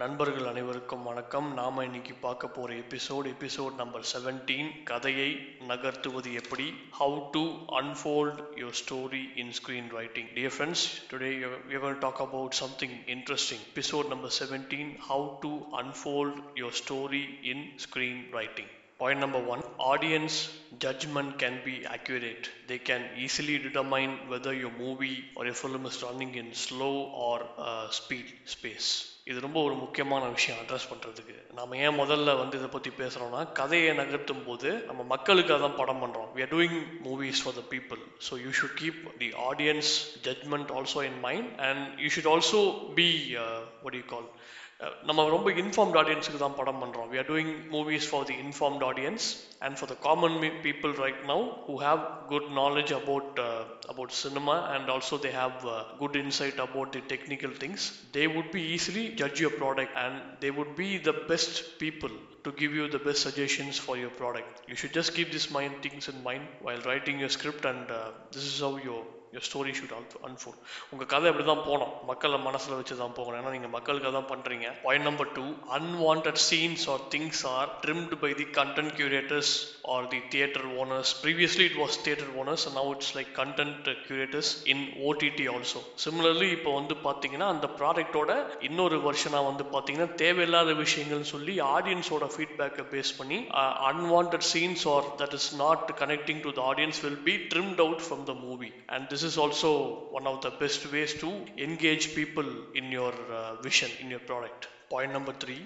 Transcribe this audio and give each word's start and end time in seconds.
நண்பர்கள் 0.00 0.46
அனைவருக்கும் 0.46 1.02
வணக்கம் 1.02 1.54
நாம் 1.54 1.82
இன்னைக்கு 1.82 2.14
பார்க்க 2.14 2.48
போகிற 2.48 2.74
எபிசோட் 2.74 3.26
எபிசோட் 3.26 3.74
நம்பர் 3.74 4.04
செவன்டீன் 4.12 4.84
கதையை 4.84 5.28
நகர்த்துவது 5.68 6.32
எப்படி 6.32 6.66
how 6.98 7.30
to 7.30 7.42
unfold 7.68 8.40
your 8.56 8.78
story 8.80 9.22
in 9.34 9.50
screen 9.50 9.88
writing 9.96 10.26
dear 10.34 10.54
friends 10.56 11.12
today 11.12 11.30
you're 11.70 11.98
talk 11.98 12.20
about 12.20 12.52
something 12.52 12.96
interesting 13.06 13.64
episode 13.72 14.08
number 14.08 14.36
seventeen 14.38 14.94
how 15.08 15.38
to 15.40 15.52
unfold 15.76 16.40
your 16.56 16.78
story 16.84 17.28
in 17.42 17.66
screen 17.76 18.30
writing 18.32 18.72
point 19.00 19.22
number 19.24 19.46
one 19.48 19.62
audience 19.90 20.38
judgement 20.84 21.32
can 21.42 21.60
be 21.64 21.74
accurate. 21.94 22.44
They 22.68 22.76
can 22.88 23.06
easily 23.24 23.56
determine 23.64 24.16
whether 24.32 24.58
your 24.60 24.74
movie 24.80 25.12
are 25.38 25.46
your 25.46 25.58
film 25.62 25.84
is 25.90 25.96
running 26.04 26.36
in 26.42 26.52
slow 26.64 26.90
or 27.28 27.44
speed 27.98 28.32
space 28.54 28.90
இது 29.26 29.38
ரொம்ப 29.40 29.58
ஒரு 29.66 29.74
முக்கியமான 29.82 30.22
விஷயம் 30.36 30.60
address 30.60 30.88
பண்ணுறதுக்கு 30.90 31.34
நம்ம 31.52 31.76
ஏன் 31.86 31.98
முதல்ல 31.98 32.30
வந்து 32.38 32.56
இதை 32.60 32.68
பற்றி 32.68 32.90
பேசுகிறோம்னா 33.00 33.42
கதையை 33.58 33.90
நகர்த்தும் 33.94 34.44
போது 34.46 34.70
நம்ம 34.86 35.02
மக்களுக்காக 35.12 35.60
தான் 35.60 35.78
படம் 35.80 36.00
பண்ணுறோம் 36.04 36.30
we 36.36 36.42
are 36.46 36.52
doing 36.54 36.78
movies 37.06 37.42
for 37.44 37.56
the 37.58 37.64
people 37.74 38.00
so 38.28 38.38
you 38.44 38.52
should 38.60 38.78
keep 38.80 39.00
the 39.20 39.28
audience 39.48 39.92
judgement 40.26 40.72
also 40.78 41.02
in 41.10 41.20
mind 41.26 41.50
and 41.68 41.84
you 42.04 42.10
should 42.16 42.30
also 42.32 42.62
be 42.98 43.08
what 43.84 43.98
you 44.00 44.04
call 44.14 44.28
நம்ம 45.08 45.24
ரொம்ப 45.34 45.48
இன்ஃபார்ம்ட் 45.62 45.96
ஆடியன்ஸுக்கு 46.00 46.38
தான் 46.42 46.56
படம் 46.58 46.78
பண்ணுறோம் 46.82 47.08
we 47.12 47.18
are 47.22 47.26
doing 47.32 47.48
movies 47.74 48.04
for 48.12 48.20
the 48.28 48.36
informed 48.44 48.82
audience 48.88 49.24
and 49.64 49.72
for 49.80 49.86
the 49.90 49.96
common 50.06 50.32
me- 50.42 50.52
people 50.66 50.92
right 51.02 51.20
now 51.32 51.38
who 51.66 51.74
have 51.86 52.00
good 52.32 52.46
knowledge 52.58 52.92
about 53.00 53.26
uh, 53.48 53.62
about 53.92 54.10
cinema 54.22 54.56
and 54.74 54.84
also 54.94 55.16
they 55.24 55.34
have 55.42 55.56
uh, 55.74 55.76
good 56.02 56.16
insight 56.22 56.58
about 56.66 56.88
the 56.96 57.02
technical 57.12 57.52
things 57.62 57.82
they 58.16 58.26
would 58.34 58.50
be 58.58 58.62
easily 58.76 59.04
judge 59.22 59.38
your 59.44 59.54
product 59.62 59.92
and 60.04 60.16
they 60.44 60.52
would 60.58 60.72
be 60.84 60.90
the 61.10 61.16
best 61.32 61.54
people 61.84 62.14
to 62.46 62.52
give 62.62 62.74
you 62.80 62.86
the 62.96 63.02
best 63.08 63.22
suggestions 63.28 63.78
for 63.86 63.96
your 64.04 64.14
product 64.22 64.50
you 64.72 64.78
should 64.82 64.94
just 65.00 65.12
keep 65.18 65.30
these 65.36 65.50
mind 65.58 65.76
things 65.86 66.06
in 66.14 66.18
mind 66.30 66.46
while 66.68 66.82
writing 66.90 67.18
your 67.24 67.32
script 67.38 67.64
and 67.72 67.86
uh, 68.00 68.04
this 68.34 68.46
is 68.52 68.58
how 68.66 68.74
your 68.90 69.02
your 69.32 69.46
story 69.46 69.72
should 69.78 69.92
unfold 70.28 70.56
உங்கள் 70.92 71.08
கதை 71.10 71.28
அப்படி 71.30 71.44
தான் 71.44 71.64
போகணும் 71.66 71.92
மக்களை 72.08 72.38
மனசில் 72.46 72.76
வச்சு 72.78 72.94
தான் 72.96 73.14
போகணும் 73.18 73.38
ஏன்னா 73.40 73.52
நீங்கள் 73.54 73.74
மக்களுக்கு 73.74 74.10
தான் 74.12 74.30
பண்ணுறீங்க 74.30 74.68
point 74.84 75.06
number 75.08 75.30
two 75.34 75.44
unwanted 75.76 76.28
scenes 76.44 76.86
or 76.92 77.04
things 77.12 77.42
are 77.52 77.70
trimmed 77.82 78.18
by 78.22 78.30
the 78.40 78.46
content 78.56 78.94
curators 78.98 79.52
or 79.90 80.08
the 80.08 80.20
theatre 80.32 80.66
owners 80.80 81.12
previously 81.22 81.66
it 81.70 81.78
was 81.80 81.98
theatre 82.04 82.32
owners 82.40 82.66
now 82.74 82.90
it's 82.94 83.12
like 83.16 83.30
content 83.38 83.90
curators 84.02 84.52
in 84.72 84.84
OTT 85.04 85.46
also 85.54 85.82
similarly 86.04 86.48
இப்போ 86.56 86.72
வந்து 86.78 86.96
பார்த்தீங்கன்னா 87.04 87.48
அந்த 87.54 87.70
ப்ராடக்டோட 87.78 88.30
இன்னொரு 88.68 88.98
வருஷனாக 89.06 89.48
வந்து 89.50 89.66
பார்த்தீங்கன்னா 89.72 90.10
தேவையில்லாத 90.20 90.74
விஷயங்கள் 90.80 91.24
சொல்லி 91.32 91.56
ஆடியன்ஸோட 91.70 92.30
ஃபீட்பேக்கை 92.34 92.86
பேஸ் 92.90 93.14
பண்ணி 93.18 93.40
unwanted 93.90 94.36
scenes 94.50 94.86
are 94.88 95.08
that 95.18 95.38
is 95.38 95.50
not 95.56 95.88
connecting 95.98 96.42
to 96.42 96.52
the 96.52 96.62
audience 96.70 97.00
will 97.04 97.22
be 97.24 97.36
trimmed 97.52 97.82
out 97.82 98.04
from 98.04 98.24
the 98.26 98.36
movie 98.44 98.70
and 98.90 99.06
this 99.12 99.19
this 99.20 99.32
is 99.32 99.36
also 99.36 99.70
one 100.16 100.26
of 100.26 100.40
the 100.40 100.50
best 100.60 100.90
ways 100.90 101.12
to 101.22 101.30
engage 101.58 102.14
people 102.14 102.46
in 102.74 102.90
your 102.90 103.12
uh, 103.38 103.56
vision 103.60 103.90
in 104.00 104.08
your 104.08 104.20
product. 104.20 104.68
Point 104.88 105.12
number 105.12 105.32
3 105.32 105.58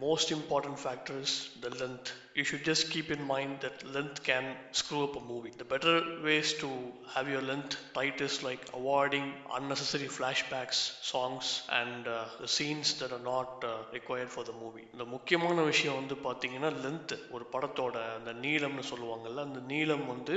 most 0.00 0.30
important 0.32 0.78
factor 0.78 1.16
is 1.20 1.32
the 1.60 1.70
length 1.76 2.08
you 2.34 2.44
should 2.44 2.64
just 2.64 2.90
keep 2.90 3.10
in 3.10 3.22
mind 3.26 3.52
that 3.60 3.76
length 3.90 4.22
can 4.22 4.44
screw 4.72 5.02
up 5.04 5.14
a 5.16 5.24
movie 5.24 5.52
the 5.56 5.66
better 5.66 5.94
ways 6.22 6.52
to 6.54 6.68
have 7.08 7.28
your 7.28 7.42
length 7.42 7.74
tight 7.94 8.20
is 8.20 8.42
like 8.42 8.62
avoiding 8.74 9.26
unnecessary 9.58 10.08
flashbacks 10.08 10.80
songs 11.04 11.46
and 11.72 12.02
uh, 12.06 12.16
the 12.40 12.48
scenes 12.48 12.88
that 13.00 13.10
are 13.10 13.24
not 13.26 13.64
uh, 13.64 13.72
required 13.92 14.28
for 14.28 14.44
the 14.44 14.54
movie 14.54 14.84
இந்த 14.94 15.06
முக்கியமான 15.14 15.62
விஷயம் 15.62 15.98
வந்து 16.00 16.16
பார்த்தீங்கன்னா 16.26 16.72
length 16.84 17.14
ஒரு 17.34 17.46
படத்தோட 17.54 17.96
அந்த 18.18 18.34
நீளம்னு 18.44 18.84
சொல்லுவாங்கல்ல 18.90 19.40
அந்த 19.48 19.62
நீளம் 19.72 20.06
வந்து 20.06 20.36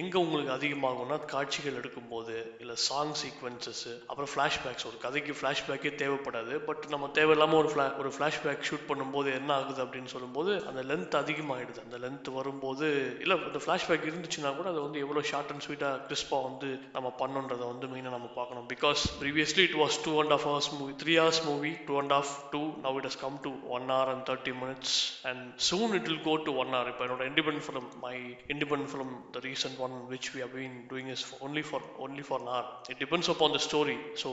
எங்க 0.00 0.14
உங்களுக்கு 0.24 0.54
அதிகமாகும்னா 0.56 1.18
காட்சிகள் 1.34 1.78
எடுக்கும்போது 1.80 2.36
இல்ல 2.62 2.74
சாங் 2.86 3.14
சீக்வன்சஸ் 3.22 3.84
அப்புறம் 4.10 4.32
ஃபிளாஷ்பேக்ஸ் 4.34 4.88
ஒரு 4.90 4.98
கதைக்கு 5.06 5.34
ஃபிளாஷ்பேக்கே 5.40 5.94
தேவைப்படாது 6.04 6.54
பட் 6.70 6.86
நம்ம 6.94 7.10
தேவையில்லாம 7.20 7.58
ஒரு 7.62 7.70
fla- 7.74 7.92
ஒரு 8.02 8.12
ஃபிளாஷ்பேக் 8.16 8.66
ஷூட் 8.70 8.88
பண்ண 8.88 8.99
பண்ணும்போது 9.00 9.28
என்ன 9.38 9.50
ஆகுது 9.58 9.80
அப்படின்னு 9.84 10.10
சொல்லும்போது 10.12 10.52
அந்த 10.68 10.80
லென்த் 10.88 11.14
அதிகமாகிடுது 11.20 11.80
அந்த 11.84 11.98
லென்த் 12.02 12.28
வரும்போது 12.34 12.86
இல்லை 13.22 13.36
இந்த 13.48 13.60
ஃப்ளாஷ்பேக் 13.62 14.06
இருந்துச்சுன்னா 14.08 14.50
கூட 14.56 14.68
அது 14.72 14.80
வந்து 14.86 14.98
எவ்வளோ 15.04 15.20
ஷார்ட் 15.30 15.52
அண்ட் 15.52 15.64
ஸ்வீட்டாக 15.66 16.00
கிறிஸ்பாக 16.08 16.42
வந்து 16.48 16.68
நம்ம 16.96 17.08
பண்ணணுன்றதை 17.20 17.66
வந்து 17.72 17.86
மெயினாக 17.92 18.14
நம்ம 18.16 18.28
பார்க்கணும். 18.38 18.66
Because 18.74 19.02
previously 19.20 19.64
it 19.68 19.78
was 19.82 19.98
two 20.06 20.12
and 20.22 20.34
half 20.36 20.44
hours 20.48 20.70
movie 20.78 20.92
three 21.02 21.14
hours 21.20 21.42
movie 21.48 21.72
two 21.88 21.96
and 22.02 22.14
half 22.18 22.32
to 22.54 22.62
now 22.86 22.98
it 23.00 23.08
has 23.10 23.20
come 23.24 23.38
to 23.46 23.52
one 23.76 23.86
hour 23.94 24.10
and 24.14 24.24
thirty 24.30 24.54
minutes 24.62 24.96
and 25.30 25.44
soon 25.70 25.94
it 25.98 26.08
will 26.10 26.24
go 26.28 26.36
to 26.48 26.54
one 26.64 26.72
hour 26.76 26.90
இப்போ 26.92 27.04
என்னோட 27.08 27.24
independent 27.32 27.64
film 27.68 27.90
my 28.06 28.16
independent 28.54 28.88
film 28.92 29.14
the 29.36 29.44
recent 29.48 29.80
one 29.86 29.96
which 30.14 30.30
we 30.34 30.42
have 30.46 30.56
been 30.60 30.78
doing 30.92 31.12
is 31.16 31.26
only 31.40 31.64
for 31.70 31.86
only 32.06 32.26
for 32.30 32.44
an 32.50 32.66
it 32.92 33.00
depends 33.04 33.32
upon 33.34 33.56
the 33.58 33.62
story 33.68 33.98
so 34.24 34.32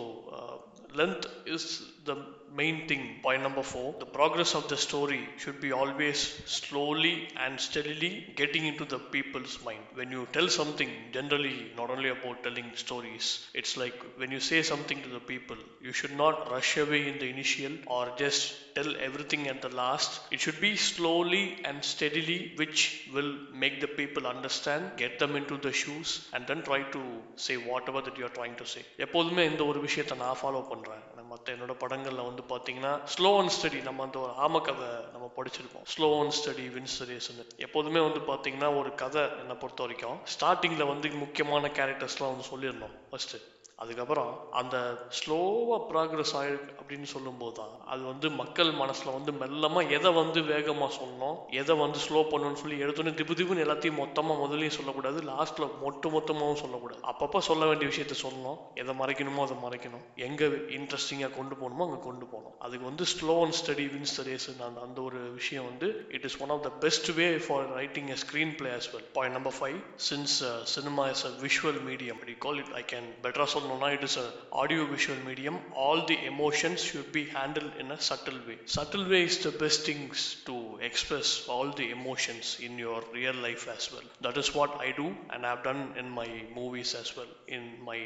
length 1.00 1.26
is 1.56 1.70
the 2.10 2.12
main 2.60 2.80
thing 2.92 3.08
point 3.24 3.46
number 3.48 3.68
four 3.70 3.90
the 4.02 4.06
progress 4.14 4.54
of 4.59 4.69
the 4.69 4.77
story 4.77 5.21
should 5.39 5.61
be 5.61 5.71
always 5.73 6.19
slowly 6.47 7.29
and 7.45 7.61
steadily 7.61 8.11
getting 8.37 8.65
into 8.67 8.85
the 8.85 8.99
people's 9.15 9.59
mind 9.65 9.85
when 9.95 10.11
you 10.11 10.23
tell 10.33 10.49
something 10.49 10.91
generally 11.13 11.57
not 11.77 11.91
only 11.91 12.09
about 12.09 12.43
telling 12.47 12.69
stories 12.75 13.27
it's 13.61 13.77
like 13.83 13.95
when 14.17 14.31
you 14.31 14.41
say 14.41 14.61
something 14.63 15.01
to 15.03 15.09
the 15.09 15.21
people 15.33 15.57
you 15.87 15.93
should 15.93 16.17
not 16.25 16.51
rush 16.55 16.77
away 16.85 17.09
in 17.11 17.19
the 17.23 17.29
initial 17.37 17.73
or 17.87 18.03
just 18.17 18.43
tell 18.77 18.91
everything 19.09 19.49
at 19.53 19.61
the 19.67 19.73
last 19.83 20.21
it 20.31 20.41
should 20.41 20.61
be 20.61 20.75
slowly 20.77 21.45
and 21.65 21.85
steadily 21.93 22.39
which 22.57 23.07
will 23.15 23.33
make 23.65 23.81
the 23.81 23.93
people 24.01 24.27
understand 24.35 24.91
get 24.97 25.19
them 25.19 25.35
into 25.37 25.57
the 25.67 25.73
shoes 25.73 26.29
and 26.35 26.47
then 26.47 26.63
try 26.71 26.83
to 26.97 27.03
say 27.37 27.57
whatever 27.71 28.01
that 28.03 28.17
you 28.19 28.27
are 28.31 28.37
trying 28.41 28.57
to 28.63 28.69
say 28.75 28.85
எப்போதுமே 29.07 29.45
இந்த 29.53 29.65
ஒரு 29.73 29.81
விஷயத்தை 29.89 30.17
நான் 30.25 30.39
follow 30.43 30.63
பண்றேன் 30.75 31.03
மற்ற 31.33 31.53
என்னோட 31.55 31.75
படங்கள்ல 31.83 32.23
வந்து 32.29 32.43
பாத்தீங்கன்னா 32.51 32.91
ஸ்லோ 33.13 33.31
அண்ட் 33.41 33.53
ஸ்டடி 33.57 33.79
நம்ம 33.87 34.03
அந்த 34.07 34.19
ஒரு 34.25 34.33
ராம 34.48 34.60
கதை 34.60 34.90
நம்ம 35.14 35.26
படிச்சிருப்போம் 35.38 35.86
ஸ்லோ 35.94 36.08
அண்ட் 36.20 36.34
ஸ்டடி 36.38 36.66
வின்ஸ் 36.74 36.98
ரேஸ்னு 37.02 37.44
எப்போதுமே 37.58 38.00
வந்து 38.00 38.20
பார்த்தீங்கன்னா 38.28 38.70
ஒரு 38.78 38.90
கதை 38.96 39.24
என்னை 39.42 39.56
பொறுத்த 39.56 39.82
வரைக்கும் 39.84 40.20
ஸ்டார்டிங்கில் 40.34 40.84
வந்து 40.86 41.10
முக்கியமான 41.16 41.72
கேரக்டர்ஸ்லாம் 41.78 42.32
வந்து 42.34 42.46
சொல்லிடணும் 42.52 42.94
ஃபஸ்ட்டு 43.10 43.40
அதுக்கப்புறம் 43.82 44.30
அந்த 44.60 44.76
ஸ்லோவாக 45.18 45.80
ப்ராக்ரஸ் 45.90 46.34
ஆயிருக்கு 46.40 46.72
அப்படின்னு 46.80 47.08
சொல்லும்போது 47.14 47.54
தான் 47.60 47.74
அது 47.94 48.02
வந்து 48.12 48.28
மக்கள் 48.42 48.72
மனசில் 48.82 49.16
வந்து 49.16 49.32
மெல்லமாக 49.42 49.94
எதை 49.98 50.12
வந்து 50.20 50.40
வேகமாக 50.52 50.92
சொல்லணும் 51.00 51.38
எதை 51.62 51.74
வந்து 51.84 52.00
ஸ்லோ 52.06 52.22
பண்ணணும்னு 52.32 52.62
சொல்லி 52.62 52.78
எடுத்தோன்னே 52.86 53.14
திபு 53.20 53.36
திபுன்னு 53.40 53.64
எல்லாத்தையும் 53.66 54.00
மொத்தமாக 54.04 54.42
முதலையும் 54.44 54.76
சொல்லக்கூடாது 54.78 55.20
லாஸ்ட்டில் 55.32 55.76
மொட்டு 55.84 56.10
மொத்தமாகவும் 56.16 56.62
சொல்லக்கூடாது. 56.64 57.02
அப்பப்போ 57.12 57.42
சொல்ல 57.50 57.66
வேண்டிய 57.70 57.90
விஷயத்த 57.92 58.18
சொல்லணும் 58.24 58.60
எதை 58.82 58.96
மறைக்கணுமோ 59.02 59.44
அதை 59.48 59.58
மறைக்கணும் 59.66 60.06
எங்கே 60.28 60.48
இன்ட்ரெஸ்டிங்காக 60.78 61.32
கொண்டு 61.38 61.56
போகணுமோ 61.62 61.86
அங்கே 61.88 62.02
கொண்டு 62.08 62.26
போகணும். 62.34 62.56
அதுக்கு 62.66 62.86
வந்து 62.90 63.08
slow 63.14 63.36
and 63.44 63.58
steady 63.60 63.86
wins 63.94 64.16
the 64.20 64.26
race 64.30 64.48
அந்த 64.70 64.82
அந்த 64.88 65.00
ஒரு 65.08 65.22
விஷயம் 65.40 65.68
வந்து 65.70 65.90
it 66.18 66.28
is 66.30 66.40
one 66.46 66.54
of 66.58 66.64
the 66.68 66.72
best 66.86 67.12
way 67.20 67.30
for 67.46 67.68
writing 67.80 68.10
a 68.16 68.20
screen 68.26 68.56
play 68.62 68.72
as 68.80 68.88
well 68.96 69.08
point 69.18 69.38
number 69.40 69.58
five 69.60 69.78
since 70.10 70.36
cinema 70.76 71.06
is 71.14 71.26
a 71.32 71.34
visual 71.46 71.82
medium 71.90 72.18
அப்படி 72.18 72.36
கால் 72.48 72.62
இட் 72.64 72.74
ஐ 72.82 72.84
கேன் 72.94 73.10
பெட்டராக 73.26 73.50
சொல்ல 73.56 73.67
சொல்லணும்னா 73.68 73.88
it 73.98 74.04
is 74.08 74.16
a 74.24 74.28
audio 74.62 74.82
visual 74.92 75.20
medium 75.30 75.56
all 75.84 76.00
the 76.12 76.18
emotions 76.32 76.80
should 76.88 77.10
be 77.18 77.24
handled 77.38 77.74
in 77.82 77.88
a 77.96 78.00
subtle 78.08 78.40
way 78.48 78.58
subtle 78.76 79.06
way 79.12 79.22
is 79.30 79.38
the 79.46 79.54
best 79.64 79.80
things 79.90 80.20
to 80.48 80.56
express 80.90 81.30
all 81.54 81.70
the 81.80 81.88
emotions 81.98 82.48
in 82.68 82.74
your 82.86 83.00
real 83.18 83.38
life 83.48 83.66
as 83.76 83.86
well 83.94 84.08
that 84.26 84.38
is 84.44 84.50
what 84.58 84.74
i 84.88 84.92
do 85.02 85.08
and 85.34 85.48
i've 85.50 85.64
done 85.70 85.82
in 86.02 86.10
my 86.20 86.30
movies 86.60 86.92
as 87.02 87.10
well 87.18 87.32
in 87.58 87.64
my 87.90 88.00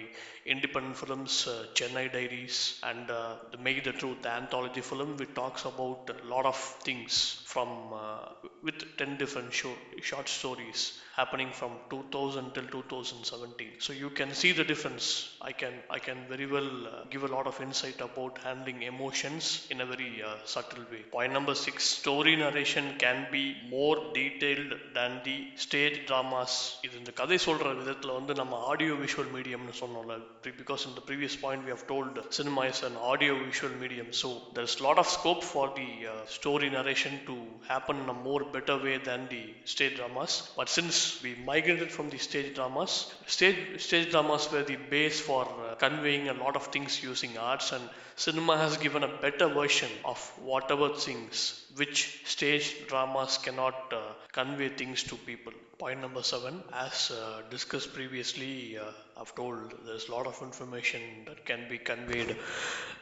independent 0.55 0.97
films 1.03 1.35
uh, 1.53 1.57
chennai 1.79 2.05
diaries 2.17 2.59
and 2.89 3.05
uh, 3.19 3.33
the 3.53 3.59
make 3.67 3.81
the 3.89 3.95
truth 4.01 4.19
the 4.27 4.33
anthology 4.41 4.85
film 4.91 5.11
which 5.21 5.33
talks 5.41 5.65
about 5.73 6.11
a 6.15 6.27
lot 6.33 6.47
of 6.53 6.59
things 6.87 7.13
from 7.52 7.68
uh, 7.94 8.18
with 8.66 8.80
10 8.98 9.16
different 9.22 9.52
show, 9.52 9.72
short 10.10 10.28
stories 10.28 10.80
happening 11.20 11.50
from 11.58 11.70
2000 11.90 12.52
till 12.54 12.66
2017 12.72 13.68
so 13.78 13.92
you 14.02 14.10
can 14.18 14.30
see 14.40 14.52
the 14.58 14.64
difference 14.72 15.06
i 15.40 15.52
can 15.60 15.72
i 15.96 15.98
can 16.06 16.18
very 16.32 16.46
well 16.54 16.70
uh, 16.86 17.04
give 17.12 17.22
a 17.28 17.32
lot 17.36 17.46
of 17.50 17.58
insight 17.66 17.98
about 18.08 18.36
handling 18.46 18.82
emotions 18.82 19.66
in 19.70 19.80
a 19.80 19.86
very 19.92 20.12
uh, 20.22 20.34
subtle 20.44 20.84
way 20.92 21.02
point 21.14 21.32
number 21.38 21.54
6 21.54 21.82
story 22.00 22.34
narration 22.36 22.76
narration 22.76 22.98
can 22.98 23.26
be 23.30 23.56
more 23.70 23.96
detailed 24.14 24.72
than 24.96 25.12
the 25.26 25.36
stage 25.64 25.96
dramas 26.08 26.52
இது 26.86 26.94
இந்த 27.02 27.12
கதை 27.20 27.38
சொல்ற 27.46 27.72
விதத்துல 27.80 28.14
வந்து 28.18 28.32
நம்ம 28.40 28.58
audio 28.70 28.94
visual 29.04 29.30
மீடியம்னு 29.36 29.74
சொன்னோம்ல 29.82 30.16
because 30.60 30.84
in 30.88 30.92
the 30.98 31.04
previous 31.10 31.34
point 31.44 31.60
we 31.66 31.72
have 31.74 31.84
told 31.92 32.20
cinema 32.38 32.62
is 32.72 32.80
an 32.90 32.96
audio 33.10 33.32
visual 33.48 33.74
medium 33.84 34.08
so 34.22 34.28
there's 34.56 34.76
lot 34.88 34.98
of 35.02 35.08
scope 35.16 35.44
for 35.52 35.66
the 35.78 35.88
uh, 36.12 36.14
story 36.38 36.70
narration 36.76 37.14
to 37.28 37.36
happen 37.67 37.97
in 37.97 38.09
a 38.09 38.13
more 38.13 38.43
better 38.55 38.77
way 38.77 38.97
than 38.97 39.27
the 39.29 39.43
stage 39.65 39.95
dramas. 39.97 40.51
But 40.57 40.69
since 40.69 41.21
we 41.23 41.35
migrated 41.35 41.91
from 41.91 42.09
the 42.09 42.17
stage 42.17 42.55
dramas 42.55 43.11
stage 43.27 43.81
stage 43.81 44.11
dramas 44.11 44.51
were 44.51 44.63
the 44.63 44.77
base 44.93 45.19
for 45.19 45.43
uh, 45.45 45.75
conveying 45.75 46.29
a 46.29 46.33
lot 46.33 46.55
of 46.55 46.67
things 46.67 47.01
using 47.03 47.37
arts 47.37 47.71
and 47.71 47.83
cinema 48.15 48.57
has 48.57 48.77
given 48.77 49.03
a 49.03 49.13
better 49.25 49.47
version 49.47 49.89
of 50.05 50.19
whatever 50.51 50.89
things 50.89 51.37
which 51.75 52.21
stage 52.25 52.67
dramas 52.87 53.37
cannot 53.37 53.93
uh, 53.93 54.01
convey 54.31 54.69
things 54.69 55.03
to 55.03 55.15
people. 55.15 55.53
Point 55.77 56.01
number 56.01 56.23
seven 56.23 56.61
as 56.73 57.11
uh, 57.11 57.41
discussed 57.49 57.93
previously 57.93 58.77
uh, 58.77 58.83
i've 59.19 59.33
told 59.35 59.73
there's 59.85 60.07
a 60.09 60.11
lot 60.11 60.27
of 60.27 60.39
information 60.41 61.01
that 61.27 61.45
can 61.45 61.61
be 61.69 61.77
conveyed 61.77 62.35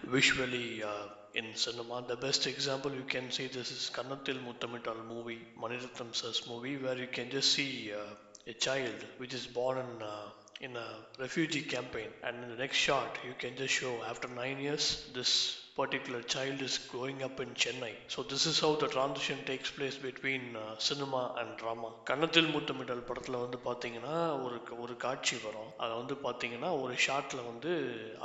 visually 0.03 0.83
uh, 0.83 1.05
in 1.33 1.55
cinema. 1.55 2.03
The 2.07 2.15
best 2.15 2.47
example 2.47 2.93
you 2.93 3.03
can 3.03 3.31
see 3.31 3.47
this 3.47 3.71
is 3.71 3.91
kannathil 3.93 4.39
muttamital 4.47 4.99
movie 5.07 5.41
maniratnam 5.61 6.13
sir's 6.15 6.41
movie 6.49 6.77
where 6.77 6.97
you 6.97 7.07
can 7.07 7.29
just 7.29 7.53
see 7.53 7.91
uh, 7.93 8.51
a 8.51 8.53
child 8.53 9.05
which 9.17 9.33
is 9.33 9.45
born 9.45 9.77
in 9.77 9.91
uh, 10.01 10.29
in 10.61 10.75
a 10.75 10.87
refugee 11.19 11.61
campaign. 11.61 12.09
And 12.23 12.43
in 12.43 12.49
the 12.49 12.57
next 12.57 12.77
shot 12.77 13.17
you 13.25 13.33
can 13.37 13.55
just 13.55 13.73
show 13.73 13.93
after 14.11 14.27
nine 14.27 14.59
years 14.59 14.85
this 15.13 15.57
particular 15.81 16.21
child 16.33 16.59
is 16.67 16.75
growing 16.91 17.19
up 17.27 17.39
in 17.45 17.49
Chennai. 17.63 17.93
So 18.13 18.23
this 18.31 18.45
is 18.51 18.57
how 18.63 18.71
the 18.83 18.89
transition 18.95 19.37
takes 19.51 19.71
place 19.77 19.97
between 20.07 20.43
cinema 20.87 21.21
and 21.39 21.53
drama 21.59 21.89
Kannathil 22.09 22.49
Muthamittal 22.55 23.03
படத்தில் 23.07 23.37
வந்து 23.43 23.57
பார்த்தீங்கன்னா 23.67 24.15
ஒரு 24.45 24.57
ஒரு 24.83 24.93
காட்சி 25.03 25.35
வரும். 25.45 25.69
அதை 25.83 25.93
வந்து 26.01 26.15
பார்த்தீங்கன்னா 26.25 26.69
ஒரு 26.83 26.93
ஷாட்டில் 27.05 27.41
வந்து 27.49 27.71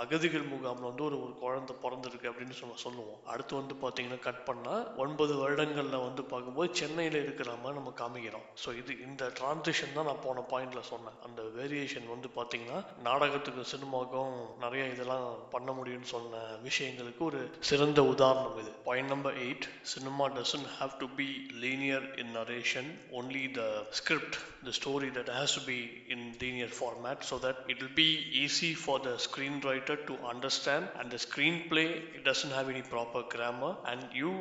அகதிகள் 0.02 0.46
முகாமில் 0.52 0.88
வந்து 0.90 1.04
ஒரு 1.08 1.16
ஒரு 1.24 1.34
குழந்தை 1.42 1.74
பிறந்திருக்கு 1.84 2.30
அப்படின்னு 2.30 2.56
சொல்ல 2.60 2.76
சொல்லுவோம். 2.84 3.20
அடுத்து 3.32 3.54
வந்து 3.60 3.76
பார்த்தீங்கன்னா 3.84 4.20
கட் 4.28 4.42
பண்ணால் 4.48 4.84
ஒன்பது 5.04 5.34
வருடங்களில் 5.42 6.04
வந்து 6.06 6.24
பார்க்கும்போது 6.32 6.70
சென்னையில் 6.80 7.18
இருக்கிற 7.24 7.50
மாதிரி 7.62 7.78
நம்ம 7.80 7.94
காமிக்கிறோம். 8.02 8.46
ஸோ 8.64 8.76
இது 8.80 8.92
இந்த 9.08 9.30
டிரான்சிஷன் 9.40 9.96
தான் 9.98 10.08
நான் 10.10 10.24
போன 10.26 10.44
பாயிண்ட்ல 10.52 10.82
சொன்னேன். 10.92 11.18
அந்த 11.28 11.42
வேரியேஷன் 11.58 12.08
வந்து 12.14 12.30
பார்த்தீங்கன்னா 12.38 12.80
நாடகத்துக்கும் 13.08 13.70
சினிமாவுக்கும் 13.74 14.34
நிறைய 14.64 14.84
இதெல்லாம் 14.94 15.28
பண்ண 15.56 15.70
முடியும்னு 15.80 16.12
சொன்ன 16.14 16.44
விஷயங்களுக்கு 16.68 17.22
ஒரு 17.30 17.42
சிறந்த 17.62 18.00
உதாரணம் 18.10 18.56
இது. 18.58 18.70
Point 18.86 19.10
number 19.10 19.36
eight 19.40 19.66
cinema 19.92 20.24
doesn't 20.34 20.68
have 20.74 20.94
to 20.98 21.06
be 21.16 21.28
linear 21.62 22.06
in 22.22 22.32
narration 22.36 22.88
only 23.12 23.44
the 23.52 23.62
script 23.98 24.36
the 24.66 24.74
story 24.78 25.08
that 25.16 25.32
has 25.36 25.54
to 25.58 25.62
be 25.66 25.78
in 26.14 26.26
linear 26.42 26.74
format 26.78 27.24
so 27.30 27.38
that 27.44 27.60
it 27.66 27.80
will 27.82 27.96
be 27.98 28.08
easy 28.42 28.70
for 28.82 29.02
the 29.02 29.12
screen 29.26 29.58
writer 29.66 30.02
to 30.04 30.16
understand 30.32 30.90
and 31.00 31.12
the 31.14 31.20
screen 31.26 31.60
play 31.68 31.84
it 32.16 32.26
doesn't 32.28 32.56
have 32.56 32.70
any 32.74 32.84
proper 32.92 33.26
grammar 33.34 33.76
and 33.92 34.06
you 34.16 34.32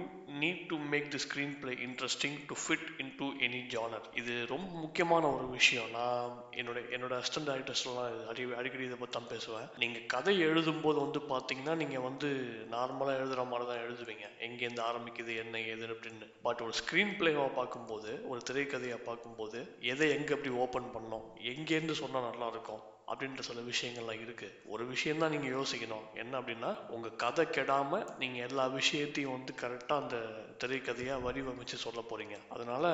need 0.41 0.61
to 0.67 0.75
make 0.91 1.09
the 1.13 1.19
screen 1.23 1.55
play 1.61 1.73
interesting 1.87 2.37
to 2.49 2.55
fit 2.63 2.85
in 2.97 3.11
to 3.19 3.25
any 3.47 3.61
genre 3.73 4.05
இது 4.13 4.33
ரொம்ப 4.47 4.69
முக்கியமான 4.83 5.31
ஒரு 5.37 5.47
விஷயம். 5.49 5.89
நான் 5.91 6.31
என்னோட 6.51 6.79
என்னோட 6.95 7.13
assistant 7.19 7.49
டைரக்டர்ஸ்லாம் 7.49 8.27
அடி 8.31 8.43
அடிக்கடி 8.59 8.83
இதை 8.83 8.97
பற்றி 8.99 9.15
தான் 9.17 9.31
பேசுவேன். 9.33 9.67
நீங்கள் 9.77 10.05
கதை 10.05 10.35
எழுதும்போது 10.47 10.99
வந்து 11.05 11.21
பார்த்தீங்கன்னா 11.33 11.75
நீங்கள் 11.75 12.05
வந்து 12.09 12.29
நார்மலாக 12.71 13.17
எழுதுகிற 13.19 13.43
மாதிரி 13.43 13.67
தான் 13.69 13.83
எழுதுவீங்க. 13.85 14.27
எங்கேருந்து 14.47 14.83
ஆரம்பிக்குது 14.89 15.35
என்ன 15.43 15.61
ஏது 15.73 15.91
அப்படின்னு. 15.95 16.29
பட் 16.41 16.61
ஒரு 16.61 16.75
ஸ்க்ரீன் 16.81 17.13
பிளேவாக 17.19 17.51
பார்க்கும்போது 17.59 18.11
ஒரு 18.27 18.41
திரைக்கதையாக 18.51 19.07
பார்க்கும்போது 19.09 19.77
எதை 19.93 20.09
எங்கே 20.17 20.35
எப்படி 20.37 20.53
ஓப்பன் 20.65 20.91
பண்ணோம் 20.95 21.27
எங்கேருந்து 21.53 22.01
சொன்னால் 22.03 22.27
நல்லாயிருக்கும் 22.31 22.83
அப்படின்ற 23.07 23.39
சில 23.39 23.61
விஷயங்கள்லாம் 23.61 24.21
இருக்குது 24.25 24.55
ஒரு 24.65 24.85
விஷயம் 24.85 25.17
தான் 25.17 25.31
யோசிக்கணும். 25.31 26.05
என்ன 26.13 26.39
அப்படின்னா 26.41 26.87
உங்கள் 26.87 27.15
கதை 27.15 27.45
கெடாமல் 27.45 28.17
நீங்கள் 28.17 28.47
எல்லா 28.47 28.67
விஷயத்தையும் 28.67 29.31
வந்து 29.31 29.53
கரெக்டாக 29.61 30.01
அந்த 30.03 30.17
திரைக்கதையாக 30.59 31.23
வடிவமைச்சு 31.23 31.77
சொல்ல 31.85 32.01
போகிறீங்க 32.09 32.37
அதனால் 32.49 32.89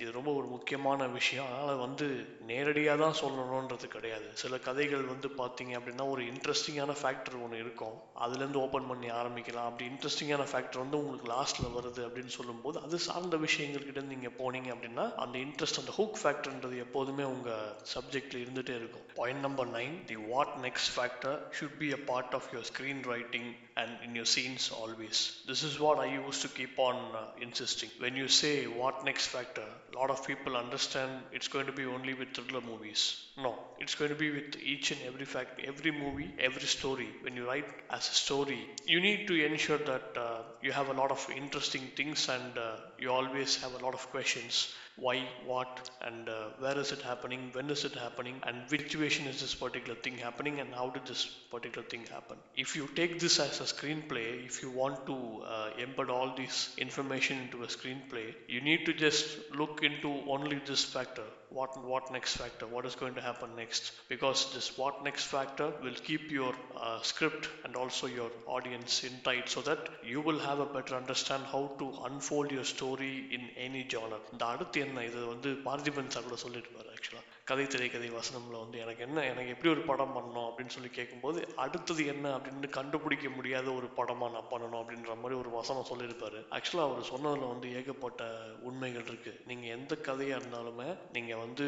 இது 0.00 0.10
ரொம்ப 0.16 0.30
ஒரு 0.38 0.46
முக்கியமான 0.54 1.06
விஷயம். 1.16 1.48
அதனால் 1.48 1.82
வந்து 1.84 2.06
நேரடியாக 2.50 2.98
தான் 3.02 3.18
சொல்லணுன்றது 3.20 3.86
கிடையாது. 3.94 4.28
சில 4.42 4.58
கதைகள் 4.66 5.04
வந்து 5.12 5.28
பார்த்தீங்க 5.40 5.72
அப்படின்னா 5.78 6.06
ஒரு 6.14 6.22
இன்ட்ரெஸ்டிங்கான 6.32 6.96
ஃபேக்டர் 7.00 7.36
ஒன்று 7.44 7.60
இருக்கும். 7.64 7.96
அதுலேருந்து 8.24 8.62
ஓப்பன் 8.64 8.88
பண்ணி 8.90 9.10
ஆரம்பிக்கலாம். 9.20 9.68
அப்படி 9.70 9.86
இன்ட்ரெஸ்டிங்கான 9.92 10.46
ஃபேக்டர் 10.52 10.82
வந்து 10.84 11.00
உங்களுக்கு 11.02 11.30
லாஸ்ட்டில் 11.34 11.74
வருது 11.76 12.02
அப்படின்னு 12.08 12.34
சொல்லும்போது 12.38 12.80
அது 12.86 12.98
சார்ந்த 13.08 13.38
விஷயங்கள்கிட்ட 13.46 14.04
நீங்கள் 14.12 14.36
போனீங்க 14.40 14.70
அப்படின்னா 14.74 15.06
அந்த 15.24 15.36
இன்ட்ரெஸ்ட் 15.46 15.80
அந்த 15.82 15.94
ஹூக் 15.98 16.18
ஃபேக்டர்ன்றது 16.22 16.78
எப்போதுமே 16.86 17.26
உங்கள் 17.34 17.70
சப்ஜெக்டில் 17.94 18.42
இருந்துகிட்டே 18.44 18.76
இருக்கும். 18.80 19.06
Point 19.20 19.44
number 19.48 19.70
nine 19.78 19.94
the 20.10 20.18
what 20.32 20.54
next 20.66 20.92
factor 20.96 21.38
should 21.58 21.78
be 21.82 21.90
a 21.98 22.00
part 22.10 22.34
of 22.40 22.48
your 22.54 22.68
screen 22.72 23.02
writing 23.14 23.50
and 23.82 23.94
in 24.06 24.16
your 24.18 24.28
scenes 24.34 24.66
always 24.82 25.20
this 25.48 25.64
is 25.68 25.78
what 25.84 26.00
I 26.06 26.08
use 26.18 26.42
to 26.44 26.50
keep 26.58 26.78
on 26.88 27.02
insisting 27.46 27.94
when 28.04 28.18
you 28.22 28.26
say 28.42 28.50
what 28.80 29.00
next 29.10 29.30
factor 29.34 29.70
a 29.94 29.98
lot 29.98 30.10
of 30.10 30.26
people 30.26 30.56
understand 30.56 31.10
it's 31.32 31.48
going 31.48 31.66
to 31.66 31.72
be 31.72 31.84
only 31.84 32.14
with 32.14 32.34
thriller 32.34 32.60
movies. 32.60 33.24
No, 33.36 33.54
it's 33.78 33.94
going 33.94 34.10
to 34.10 34.16
be 34.16 34.30
with 34.30 34.56
each 34.62 34.90
and 34.90 35.00
every 35.06 35.24
fact, 35.24 35.60
every 35.64 35.90
movie, 35.92 36.30
every 36.38 36.62
story. 36.62 37.08
When 37.22 37.36
you 37.36 37.46
write 37.46 37.66
as 37.90 38.08
a 38.08 38.14
story, 38.14 38.68
you 38.86 39.00
need 39.00 39.28
to 39.28 39.44
ensure 39.44 39.78
that 39.78 40.16
uh, 40.16 40.42
you 40.62 40.72
have 40.72 40.88
a 40.88 40.92
lot 40.92 41.10
of 41.10 41.28
interesting 41.36 41.82
things 41.96 42.28
and 42.28 42.58
uh, 42.58 42.76
you 42.98 43.10
always 43.10 43.56
have 43.62 43.74
a 43.74 43.84
lot 43.84 43.94
of 43.94 44.10
questions 44.10 44.72
why, 44.96 45.26
what, 45.44 45.90
and 46.02 46.28
uh, 46.28 46.50
where 46.60 46.78
is 46.78 46.92
it 46.92 47.02
happening, 47.02 47.50
when 47.52 47.68
is 47.68 47.84
it 47.84 47.94
happening, 47.94 48.40
and 48.46 48.58
which 48.68 48.82
situation 48.82 49.26
is 49.26 49.40
this 49.40 49.54
particular 49.54 49.96
thing 49.96 50.16
happening, 50.16 50.60
and 50.60 50.72
how 50.72 50.88
did 50.90 51.04
this 51.06 51.26
particular 51.50 51.86
thing 51.88 52.06
happen. 52.12 52.36
If 52.56 52.76
you 52.76 52.88
take 52.94 53.18
this 53.18 53.40
as 53.40 53.60
a 53.60 53.64
screenplay, 53.64 54.46
if 54.46 54.62
you 54.62 54.70
want 54.70 55.04
to 55.06 55.14
uh, 55.44 55.70
embed 55.80 56.10
all 56.10 56.36
this 56.36 56.72
information 56.78 57.38
into 57.40 57.64
a 57.64 57.66
screenplay, 57.66 58.34
you 58.48 58.60
need 58.60 58.86
to 58.86 58.92
just 58.92 59.36
into 59.84 60.22
only 60.28 60.60
this 60.66 60.84
factor. 60.84 61.22
What 61.54 61.72
what 61.84 62.10
next 62.10 62.36
factor? 62.36 62.66
What 62.66 62.84
is 62.84 62.94
going 62.96 63.14
to 63.14 63.20
happen 63.20 63.50
next? 63.56 63.92
Because 64.08 64.40
this 64.54 64.76
what 64.76 65.04
next 65.04 65.26
factor 65.26 65.68
will 65.84 65.98
keep 66.02 66.24
your 66.30 66.52
uh, 66.76 67.00
script 67.02 67.48
and 67.64 67.76
also 67.76 68.08
your 68.08 68.30
audience 68.48 69.04
in 69.04 69.12
tight, 69.22 69.48
so 69.48 69.60
that 69.60 69.88
you 70.04 70.20
will 70.20 70.40
have 70.40 70.58
a 70.58 70.66
better 70.66 70.96
understand 70.96 71.44
how 71.44 71.62
to 71.78 71.86
unfold 72.06 72.50
your 72.50 72.64
story 72.66 73.12
in 73.30 73.44
any 73.66 73.84
genre. 73.94 74.20
இந்த 74.32 74.44
அடுத்து 74.52 74.80
என்ன 74.86 75.04
இது 75.10 75.22
வந்து 75.34 75.52
Parthiban 75.68 76.12
sir 76.16 76.28
கூட 76.28 76.38
சொல்லியிருப்பாரு 76.46 76.90
ஆக்சுவலாக 76.96 77.30
கதை 77.50 77.64
திரைக்கதை 77.72 78.10
வசனம்ல 78.10 78.60
வந்து 78.64 78.76
எனக்கு 78.82 79.02
என்ன 79.06 79.24
எனக்கு 79.30 79.50
எப்படி 79.54 79.70
ஒரு 79.72 79.82
படம் 79.88 80.14
பண்ணணும் 80.16 80.46
அப்படின்னு 80.48 80.74
சொல்லி 80.76 80.90
கேட்கும்போது 80.98 81.40
அடுத்தது 81.64 82.02
என்ன 82.12 82.26
அப்படின்னு 82.36 82.68
கண்டுபிடிக்க 82.78 83.28
முடியாத 83.38 83.66
ஒரு 83.78 83.88
படமா 83.98 84.28
நான் 84.36 84.50
பண்ணணும் 84.52 84.80
அப்படின்ற 84.82 85.16
மாதிரி 85.22 85.38
ஒரு 85.42 85.50
வசனம் 85.58 85.88
சொல்லியிருப்பாரு 85.90 86.40
ஆக்சுவலாக 86.58 86.88
அவர் 86.88 87.10
சொன்னதுல 87.12 87.50
வந்து 87.52 87.70
ஏகப்பட்ட 87.80 88.22
உண்மைகள் 88.70 89.08
இருக்கு 89.10 89.34
நீங்க 89.50 89.66
எந்த 89.78 89.94
கதையா 90.08 90.38
இருந்தாலுமே 90.40 90.88
நீங்க 91.16 91.32
வந்து 91.46 91.66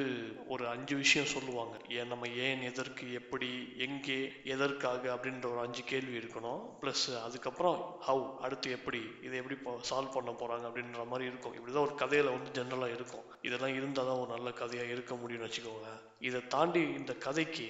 ஒரு 0.54 0.64
அஞ்சு 0.72 0.94
விஷயம் 1.02 1.32
சொல்லுவாங்க. 1.34 1.74
ஏன் 1.98 2.10
நம்ம 2.12 2.28
ஏன் 2.46 2.62
எதற்கு 2.70 3.06
எப்படி 3.20 3.50
எங்கே 3.86 4.18
எதற்காக 4.54 5.02
அப்படின்ற 5.14 5.46
ஒரு 5.52 5.60
அஞ்சு 5.64 5.82
கேள்வி 5.92 6.16
இருக்கணும். 6.20 6.62
ப்ளஸ் 6.82 7.06
அதுக்கப்புறம் 7.26 7.78
ஹவு 8.08 8.24
அடுத்து 8.46 8.70
எப்படி 8.78 9.02
இதை 9.26 9.36
எப்படி 9.42 9.58
சால்வ் 9.90 10.16
பண்ண 10.16 10.32
போகிறாங்க 10.42 10.66
அப்படின்ற 10.70 11.04
மாதிரி 11.12 11.30
இருக்கும். 11.32 11.56
இப்படிதான் 11.58 11.86
ஒரு 11.88 11.96
கதையில் 12.04 12.34
வந்து 12.36 12.56
ஜென்ரலாக 12.60 12.96
இருக்கும். 12.98 13.26
இதெல்லாம் 13.48 13.76
இருந்தால் 13.80 14.10
தான் 14.10 14.22
ஒரு 14.22 14.30
நல்ல 14.36 14.50
கதையாக 14.62 14.94
இருக்க 14.96 15.14
முடியும்னு 15.22 15.48
வச்சுக்கோங்க. 15.48 15.92
இதை 16.28 16.40
தாண்டி 16.56 16.82
இந்த 17.00 17.12
கதைக்கு 17.26 17.68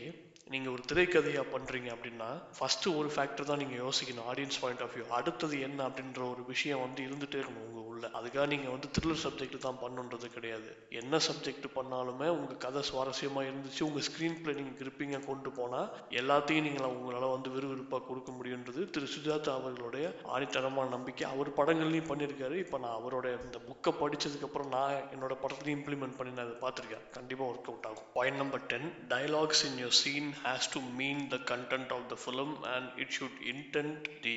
நீங்கள் 0.54 0.72
ஒரு 0.74 0.82
திரைக்கதையாக 0.90 1.50
பண்ணுறீங்க 1.52 1.88
அப்படின்னா 1.94 2.28
ஃபஸ்ட்டு 2.56 2.92
ஒரு 2.98 3.08
ஃபேக்டர் 3.14 3.48
தான் 3.48 3.60
நீங்கள் 3.62 3.80
யோசிக்கணும். 3.84 4.26
ஆடியன்ஸ் 4.32 4.58
பாயிண்ட் 4.62 4.82
ஆஃப் 4.84 4.92
வியூ 4.96 5.06
அடுத்தது 5.18 5.56
என்ன 5.68 5.80
அப்படின்ற 5.88 6.20
ஒரு 6.32 6.42
விஷயம் 6.52 6.82
வந்து 6.84 7.00
இருந்துகிட்டே 7.06 7.38
இருக்கணும். 7.40 7.66
உங்கள் 7.70 7.85
உள்ள 7.96 8.06
அதுக்காக 8.20 8.46
நீங்கள் 8.54 8.74
வந்து 8.76 8.90
த்ரில்லர் 8.96 9.22
சப்ஜெக்ட் 9.26 9.58
தான் 9.66 9.80
பண்ணுன்றது 9.84 10.28
கிடையாது. 10.36 10.70
என்ன 11.02 11.20
சப்ஜெக்ட் 11.28 11.68
பண்ணாலுமே 11.78 12.28
உங்கள் 12.38 12.62
கதை 12.64 12.82
சுவாரஸ்யமாக 12.90 13.48
இருந்துச்சு 13.50 13.82
உங்கள் 13.88 14.06
ஸ்க்ரீன் 14.08 14.38
பிளே 14.42 14.54
நீங்கள் 14.60 14.78
கிரிப்பிங்காக 14.80 15.24
கொண்டு 15.30 15.50
போனால் 15.58 15.88
எல்லாத்தையும் 16.20 16.66
நீங்கள் 16.68 16.92
உங்களால் 16.96 17.34
வந்து 17.34 17.50
விறுவிறுப்பாக 17.56 18.02
கொடுக்க 18.08 18.30
முடியுன்றது 18.38 18.82
திரு. 18.94 19.08
சுஜாதா 19.14 19.52
அவர்களுடைய 19.60 20.06
ஆணித்தனமான 20.34 20.92
நம்பிக்கை. 20.96 21.24
அவர் 21.34 21.50
படங்கள்லையும் 21.60 22.10
பண்ணியிருக்காரு. 22.10 22.56
இப்போ 22.64 22.78
நான் 22.84 22.96
அவரோட 23.00 23.26
இந்த 23.46 23.58
புக்கை 23.68 23.92
படித்ததுக்கப்புறம் 24.00 24.72
நான் 24.76 24.96
என்னோட 25.14 25.34
படத்துலையும் 25.44 25.78
இம்ப்ளிமெண்ட் 25.78 26.18
பண்ணி 26.18 26.34
நான் 26.36 26.46
அதை 26.46 26.56
பார்த்துருக்கேன். 26.64 27.04
கண்டிப்பாக 27.18 27.50
ஒர்க் 27.52 27.70
அவுட் 27.72 27.88
ஆகும். 27.90 28.08
Point 28.18 28.40
number 28.42 28.66
ten 28.72 28.88
dialogues 29.14 29.64
in 29.70 29.78
your 29.84 29.96
scene 30.02 30.30
has 30.44 30.70
to 30.76 30.82
mean 31.00 31.22
the 31.34 31.38
content 31.52 31.94
of 31.98 32.06
the 32.12 32.18
film 32.24 32.54
and 32.74 32.90
it 33.04 33.14
should 33.18 33.40
intend 33.54 34.06
the 34.26 34.36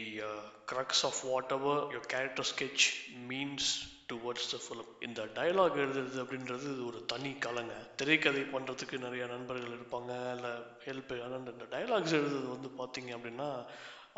crux 0.69 1.03
of 1.09 1.19
whatever 1.33 1.75
your 1.95 2.03
character 2.15 2.45
sketch 2.53 2.83
means 3.31 3.63
towards 4.13 4.47
the 4.51 4.57
film 4.65 4.93
இந்த 5.05 5.21
dialogue 5.37 5.75
எழுதுறது 5.81 6.17
அப்படின்றது 6.21 6.63
இது 6.71 6.85
ஒரு 6.85 6.99
தனி 7.11 7.31
கலைங்க. 7.45 7.75
திரைக்கதை 7.95 8.41
பண்ணுறதுக்கு 8.53 8.97
நிறைய 8.97 9.25
நண்பர்கள் 9.25 9.75
இருப்பாங்க 9.75 10.13
இல்லை 10.35 10.51
ஹெல்ப் 10.85 11.11
ஆனால் 11.25 11.51
இந்த 11.51 11.67
டயலாக்ஸ் 11.73 12.15
எழுதுறது 12.19 12.49
வந்து 12.55 12.69
பார்த்தீங்க 12.79 13.11
அப்படின்னா 13.17 13.49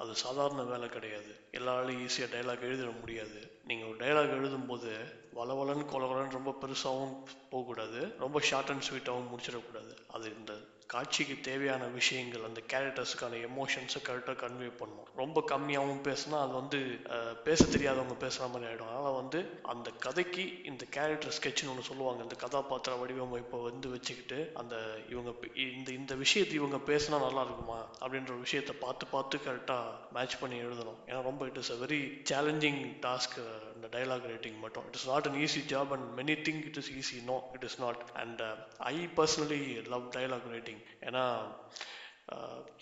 அது 0.02 0.16
சாதாரண 0.16 0.62
வேலை 0.64 0.90
கிடையாது. 0.90 1.34
எல்லாராலையும் 1.52 2.04
ஈஸியாக 2.06 2.32
டைலாக் 2.36 2.68
எழுதிட 2.68 2.92
முடியாது. 3.00 3.40
நீங்கள் 3.70 3.90
ஒரு 3.90 3.98
டைலாக் 4.04 4.38
எழுதும்போது 4.40 4.92
வளவலன்னு 5.38 5.92
கொலவலன்னு 5.94 6.38
ரொம்ப 6.40 6.52
பெருசாகவும் 6.62 7.16
போகக்கூடாது 7.52 8.02
ரொம்ப 8.24 8.38
ஷார்ட் 8.50 8.72
அண்ட் 8.74 8.88
ஸ்வீட்டாகவும் 8.90 9.32
முடிச்சிடக்கூடாது. 9.32 9.94
அது 10.16 10.28
இந்த 10.40 10.54
காட்சிக்கு 10.94 11.36
தேவையான 11.42 11.84
விஷயங்கள் 11.98 12.48
அந்த 12.48 12.62
கேரக்டர்ஸ்க்கான 12.72 13.38
எமோஷன்ஸை 13.50 14.00
கரெக்டாக 14.08 14.36
கன்வே 14.42 14.70
பண்ணும். 14.80 15.06
ரொம்ப 15.22 15.44
கம்மியாகவும் 15.52 16.02
பேசினா 16.08 16.38
அது 16.46 16.54
வந்து 16.62 16.80
பேச 17.44 17.60
தெரியாதவங்க 17.66 18.16
பேசுகிற 18.24 18.48
மாதிரி 18.48 18.68
ஆகிடும் 18.70 18.92
அதனால் 18.94 19.20
வந்து 19.22 19.40
அந்த 19.74 19.90
கதைக்கு 20.06 20.44
இந்த 20.72 20.86
கேரக்டர் 20.98 21.36
ஸ்கெட்ச்னு 21.38 21.72
ஒன்று 21.74 21.90
சொல்லுவாங்க 21.92 22.26
இந்த 22.28 22.38
கதாபாத்திர 22.44 22.98
வடிவமைப்பை 23.04 23.62
வந்து 23.70 23.90
வச்சுக்கிட்டு 23.90 24.40
அந்த 24.64 24.76
இவங்க 25.10 25.34
இந்த 25.70 25.92
இந்த 25.92 26.16
விஷயத்தை 26.16 26.58
இவங்க 26.62 26.80
பேசினா 26.92 27.20
நல்லா 27.28 27.46
இருக்குமா 27.48 27.80
அப்படின்ற 28.02 28.36
விஷயத்த 28.44 28.62
விஷயத்தை 28.62 28.74
பார்த்து 28.84 29.06
பார்த்து 29.14 29.38
கரெக்டாக 29.46 29.94
மேட்ச் 30.16 30.40
பண்ணி 30.40 30.58
எழுதணும். 30.66 30.98
ஏன்னா 31.08 31.22
ரொம்ப 31.22 31.46
it 31.46 31.60
is 31.62 31.72
a 31.72 31.78
very 31.84 32.00
challenging 32.30 32.80
task 33.06 33.44
இந்த 33.76 33.88
டைலாக் 33.96 34.28
ரைட்டிங் 34.32 34.60
மட்டும். 34.66 34.86
It 34.90 34.98
is 35.00 35.08
not 35.12 35.28
an 35.30 35.40
easy 35.46 35.62
job 35.74 35.92
and 35.96 36.08
many 36.20 36.36
think 36.48 36.62
it 36.70 36.80
is 36.82 36.92
easy 37.00 37.20
no 37.32 37.38
it 37.58 37.66
is 37.70 37.80
not 37.86 38.02
and 38.24 38.42
I 38.94 38.96
personally 39.20 39.62
love 39.94 40.06
dialogue 40.18 40.48
writing 40.56 40.82
ஏன்னா 41.10 41.26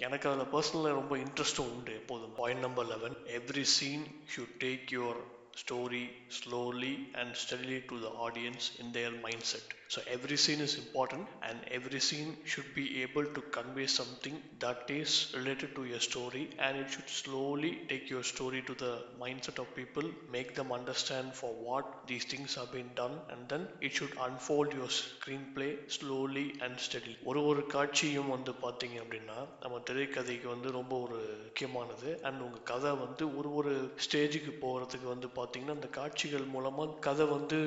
எனக்கு 0.06 0.26
அதில் 0.30 0.52
பர்சனலாக 0.54 0.98
ரொம்ப 1.00 1.14
இன்ட்ரெஸ்ட்டும் 1.18 1.70
உண்டு 1.76 1.94
எப்போதும். 2.00 2.34
Point 2.40 2.64
number 2.66 2.90
eleven 2.94 3.16
every 3.38 3.64
scene 3.78 4.06
should 4.34 4.56
take 4.64 4.94
your 4.98 5.22
story 5.56 6.10
slowly 6.30 6.94
and 7.16 7.36
steadily 7.36 7.84
to 7.90 8.00
the 8.00 8.08
audience 8.10 8.72
in 8.80 8.92
their 8.92 9.12
mindset. 9.12 9.62
So 9.88 10.02
every 10.08 10.38
scene 10.38 10.60
is 10.62 10.78
important 10.78 11.28
and 11.42 11.58
every 11.72 12.00
scene 12.00 12.38
should 12.46 12.76
be 12.76 13.02
able 13.02 13.26
to 13.26 13.42
convey 13.58 13.88
something 13.88 14.36
that 14.60 14.84
is 14.90 15.34
related 15.36 15.76
to 15.76 15.86
your 15.86 16.00
story 16.00 16.50
and 16.60 16.78
it 16.78 16.92
should 16.92 17.10
slowly 17.10 17.72
take 17.90 18.08
your 18.10 18.24
story 18.24 18.62
to 18.68 18.76
the 18.76 18.94
mindset 19.20 19.58
of 19.60 19.76
people, 19.76 20.04
make 20.32 20.54
them 20.56 20.72
understand 20.72 21.34
for 21.34 21.52
what 21.54 21.86
these 22.08 22.24
things 22.26 22.54
have 22.56 22.72
been 22.72 22.92
done 22.96 23.16
and 23.32 23.50
then 23.50 23.68
it 23.82 23.92
should 23.94 24.12
unfold 24.22 24.74
your 24.74 24.90
screenplay 25.00 25.72
slowly 25.98 26.46
and 26.62 26.80
steadily. 26.88 27.18
ஒரு 27.30 27.40
ஒரு 27.50 27.62
காட்சியும் 27.76 28.32
வந்து 28.36 28.52
பார்த்தீங்க 28.66 28.98
அப்படின்னா 29.04 29.38
நம்ம 29.64 29.80
திரைக்கதைக்கு 29.90 30.48
வந்து 30.56 30.70
ரொம்ப 30.80 30.94
ஒரு 31.06 31.20
முக்கியமானது 31.46 32.10
அண்ட் 32.28 32.42
உங்கள் 32.46 32.66
கதை 32.72 32.92
வந்து 33.06 33.24
ஒரு 33.40 33.50
ஒரு 33.60 33.74
ஸ்டேஜுக்கு 34.06 34.52
போகிறதுக்கு 34.64 35.08
வந்து 35.16 35.30
பார்த்தீங்கன்னா 35.40 35.78
அந்த 35.80 35.92
காட்சிகள் 36.00 36.54
மூலமாக 36.56 36.98
கதை 37.10 37.28
வந்து 37.36 37.60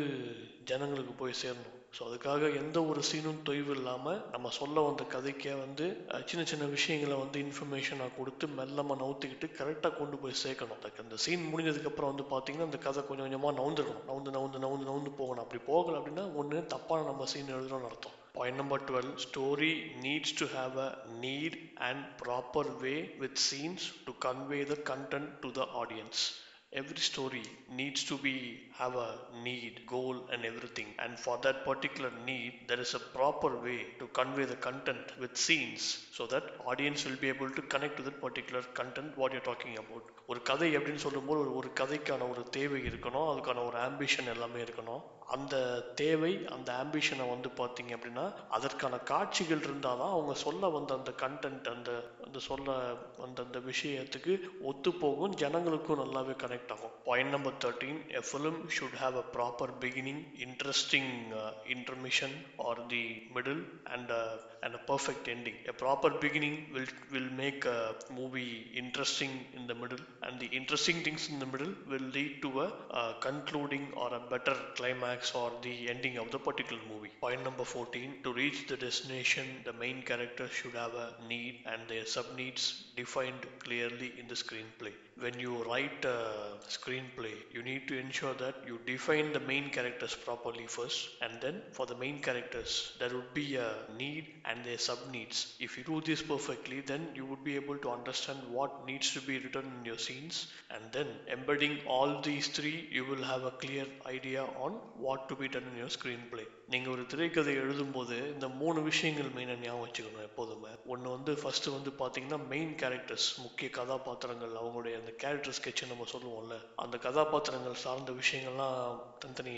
ஜனங்களுக்கு 0.70 1.14
போய் 1.22 1.40
சேரணும். 1.44 1.78
ஸோ 1.96 2.00
அதுக்காக 2.08 2.48
எந்த 2.60 2.78
ஒரு 2.90 3.00
சீனும் 3.08 3.40
தொய்வு 3.46 3.72
இல்லாமல் 3.78 4.20
நம்ம 4.34 4.50
சொல்ல 4.58 4.82
வந்த 4.86 5.02
கதைக்கே 5.14 5.54
வந்து 5.62 5.86
சின்ன 6.30 6.42
சின்ன 6.50 6.64
விஷயங்களை 6.74 7.16
வந்து 7.22 7.38
இன்ஃபர்மேஷனாக 7.46 8.14
கொடுத்து 8.18 8.44
மெல்லமாக 8.58 8.96
நவுத்திக்கிட்டு 9.02 9.48
கரெக்டாக 9.58 9.92
கொண்டு 9.98 10.16
போய் 10.22 10.38
சேர்க்கணும். 10.42 10.78
அதுக்கு 10.78 11.02
அந்த 11.04 11.16
சீன் 11.24 11.44
முடிஞ்சதுக்கப்புறம் 11.52 12.12
வந்து 12.12 12.24
பார்த்தீங்கன்னா 12.30 12.68
அந்த 12.68 12.80
கதை 12.86 13.02
கொஞ்சம் 13.08 13.26
கொஞ்சமாக 13.26 13.56
நவுந்துடணும். 13.58 14.06
நவுந்து 14.10 14.32
நவுந்து 14.36 14.62
நவுந்து 14.64 14.88
நவுந்து 14.90 15.12
போகணும். 15.20 15.44
அப்படி 15.44 15.60
போகலை 15.70 15.98
அப்படின்னா 16.00 16.24
ஒன்று 16.42 16.62
தப்பான 16.74 17.06
நம்ம 17.10 17.26
சீன் 17.32 17.54
எழுதுறோம்னு 17.56 17.90
அர்த்தம். 17.90 18.16
Point 18.38 18.60
number 18.60 18.86
twelve 18.90 19.12
story 19.26 19.72
needs 20.06 20.36
to 20.40 20.48
have 20.54 20.78
a 20.86 20.88
neat 21.24 21.58
and 21.88 22.06
proper 22.22 22.70
way 22.84 22.94
with 23.24 23.42
scenes 23.48 23.86
to 24.06 24.14
convey 24.26 24.62
the 24.72 24.78
content 24.92 25.30
to 25.44 25.50
the 25.58 25.68
audience 25.82 26.22
Every 26.73 26.99
story 26.99 27.43
needs 27.71 28.03
to 28.03 28.17
be 28.17 28.33
have 28.77 28.95
a 28.95 29.09
need, 29.45 29.75
goal, 29.87 30.15
and 30.31 30.43
everything. 30.43 30.89
And 30.99 31.17
for 31.17 31.35
that 31.45 31.63
particular 31.65 32.11
need, 32.25 32.53
there 32.67 32.81
is 32.85 32.93
a 32.93 32.99
proper 33.17 33.51
way 33.65 33.77
to 33.99 34.07
convey 34.19 34.45
the 34.45 34.57
content 34.57 35.13
with 35.21 35.37
scenes 35.37 35.83
so 36.17 36.27
that 36.27 36.43
audience 36.65 37.05
will 37.05 37.15
be 37.15 37.29
able 37.29 37.49
to 37.49 37.61
connect 37.73 37.95
to 37.97 38.03
that 38.03 38.19
particular 38.25 38.61
content 38.81 39.17
what 39.17 39.31
you're 39.31 39.47
talking 39.51 39.75
about. 39.83 40.03
ஒரு 40.31 40.41
கதை 40.49 40.69
அப்படின்னு 40.77 41.05
சொல்லும்போது 41.05 41.39
ஒரு 41.43 41.53
ஒரு 41.59 41.69
கதைக்கான 41.81 42.27
ஒரு 42.33 42.43
தேவை 42.57 42.81
இருக்கணும் 42.89 43.29
அதுக்கான 43.31 43.63
ஒரு 43.69 43.79
ஆம்பிஷன் 43.87 44.31
எல்லாமே 44.35 44.61
இருக்கணும் 44.67 45.03
அந்த 45.32 45.54
தேவை 45.94 46.32
அந்த 46.54 46.70
ஆம்பிஷனை 46.82 47.26
வந்து 47.28 47.48
பார்த்தீங்க 47.58 47.92
அப்படின்னா 47.96 48.24
அதற்கான 48.50 49.00
காட்சிகள் 49.12 49.62
இருந்தால் 49.62 50.00
தான் 50.00 50.14
அவங்க 50.14 50.34
சொல்ல 50.42 50.70
வந்த 50.70 50.92
அந்த 50.94 51.12
கண்டென்ட் 51.22 51.68
அந்த 51.72 51.90
அந்த 52.24 52.40
சொல்ல 52.40 52.68
வந்த 53.18 53.38
அந்த 53.42 53.60
விஷயத்துக்கு 53.64 54.34
ஒத்து 54.62 54.92
போகும் 55.02 55.36
ஜனங்களுக்கும் 55.42 56.02
நல்லாவே 56.02 56.36
கனெக்ட் 56.42 56.74
ஆகும் 56.76 56.94
point 57.08 57.34
number 57.36 57.58
thirteen 57.64 58.00
a 58.12 58.22
film 58.28 58.60
should 58.76 58.98
have 59.02 59.16
a 59.16 59.26
proper 59.34 59.74
beginning 59.82 60.22
interesting 60.46 61.12
intermission 61.76 62.36
or 62.64 62.82
the 62.86 63.04
middle 63.36 63.62
and 63.92 64.12
and 64.62 64.76
a 64.76 64.82
perfect 64.88 65.28
ending. 65.32 65.56
A 65.64 65.72
proper 65.78 66.14
beginning 66.22 66.58
will 66.72 66.92
will 67.12 67.32
make 67.38 67.64
a 67.68 67.78
movie 68.12 68.44
interesting 68.82 69.36
in 69.52 69.66
the 69.66 69.74
middle 69.74 70.04
and 70.20 70.38
the 70.40 70.48
interesting 70.58 71.00
things 71.02 71.26
in 71.30 71.40
the 71.42 71.46
middle 71.46 71.74
will 71.86 72.08
lead 72.16 72.36
to 72.42 72.50
a 72.60 73.04
concluding 73.26 73.88
or 74.02 74.14
a 74.14 74.22
better 74.32 74.60
climax 74.74 75.21
climax 75.22 75.34
or 75.34 75.52
the 75.62 75.88
ending 75.90 76.16
of 76.18 76.30
the 76.30 76.38
particular 76.38 76.82
movie. 76.88 77.10
Point 77.20 77.44
number 77.44 77.64
14: 77.64 78.22
To 78.24 78.32
reach 78.32 78.66
the 78.66 78.76
destination, 78.76 79.46
the 79.64 79.72
main 79.72 80.02
character 80.02 80.48
should 80.48 80.74
have 80.74 80.94
a 80.94 81.14
need 81.28 81.60
and 81.66 81.88
their 81.88 82.06
sub 82.06 82.34
needs 82.36 82.84
defined 82.96 83.46
clearly 83.60 84.12
in 84.18 84.26
the 84.28 84.34
screenplay. 84.34 84.92
When 85.22 85.38
you 85.38 85.62
write 85.64 86.04
a 86.04 86.58
screenplay, 86.68 87.34
you 87.52 87.62
need 87.62 87.88
to 87.88 87.96
ensure 87.98 88.34
that 88.34 88.56
you 88.66 88.78
define 88.84 89.32
the 89.32 89.40
main 89.40 89.70
characters 89.70 90.14
properly 90.14 90.66
first, 90.66 91.08
and 91.22 91.40
then 91.40 91.62
for 91.70 91.86
the 91.86 91.94
main 91.94 92.20
characters, 92.20 92.92
there 92.98 93.08
would 93.08 93.32
be 93.32 93.56
a 93.56 93.72
need 93.96 94.26
and 94.44 94.64
their 94.64 94.78
sub 94.78 94.98
needs. 95.12 95.54
If 95.60 95.78
you 95.78 95.84
do 95.84 96.00
this 96.00 96.22
perfectly, 96.22 96.80
then 96.80 97.08
you 97.14 97.24
would 97.24 97.44
be 97.44 97.54
able 97.54 97.78
to 97.78 97.90
understand 97.90 98.40
what 98.50 98.84
needs 98.84 99.12
to 99.12 99.20
be 99.20 99.38
written 99.38 99.72
in 99.78 99.84
your 99.84 99.98
scenes, 99.98 100.48
and 100.70 100.82
then 100.92 101.06
embedding 101.30 101.78
all 101.86 102.20
these 102.20 102.48
three, 102.48 102.88
you 102.90 103.04
will 103.04 103.22
have 103.22 103.44
a 103.44 103.52
clear 103.52 103.86
idea 104.06 104.42
on 104.42 104.72
what 104.98 105.28
to 105.28 105.36
be 105.36 105.48
done 105.48 105.64
in 105.72 105.78
your 105.78 105.88
screenplay. 105.88 106.46
நீங்கள் 106.72 106.92
ஒரு 106.92 107.06
திரைக்கதை 107.06 107.52
எழுதும்போது 107.56 108.16
இந்த 108.32 108.48
மூணு 108.48 108.82
விஷயங்கள் 108.82 109.30
மெயினாக 109.36 109.62
ஞாபகம் 109.62 109.84
வச்சுக்கணும் 109.86 110.26
எப்போதுமே. 110.26 110.68
ஒன்று 110.86 111.10
வந்து 111.10 111.32
ஃபஸ்ட்டு 111.32 111.72
வந்து 111.72 111.90
பார்த்தீங்கன்னா 112.00 112.38
மெயின் 112.48 112.70
கேரக்டர்ஸ் 112.82 113.26
முக்கிய 113.38 113.70
கதாபாத்திரங்கள் 113.70 114.52
அவங்களுடைய 114.52 114.94
அந்த 114.98 115.12
கேரக்டர் 115.22 115.56
ஸ்கெட்ச் 115.58 115.82
நம்ம 115.86 116.04
சொல்லுவோம்ல 116.12 116.56
அந்த 116.76 116.98
கதாபாத்திரங்கள் 116.98 117.74
சார்ந்த 117.74 118.12
விஷயங்கள்லாம் 118.12 119.00
தனித்தனி 119.18 119.56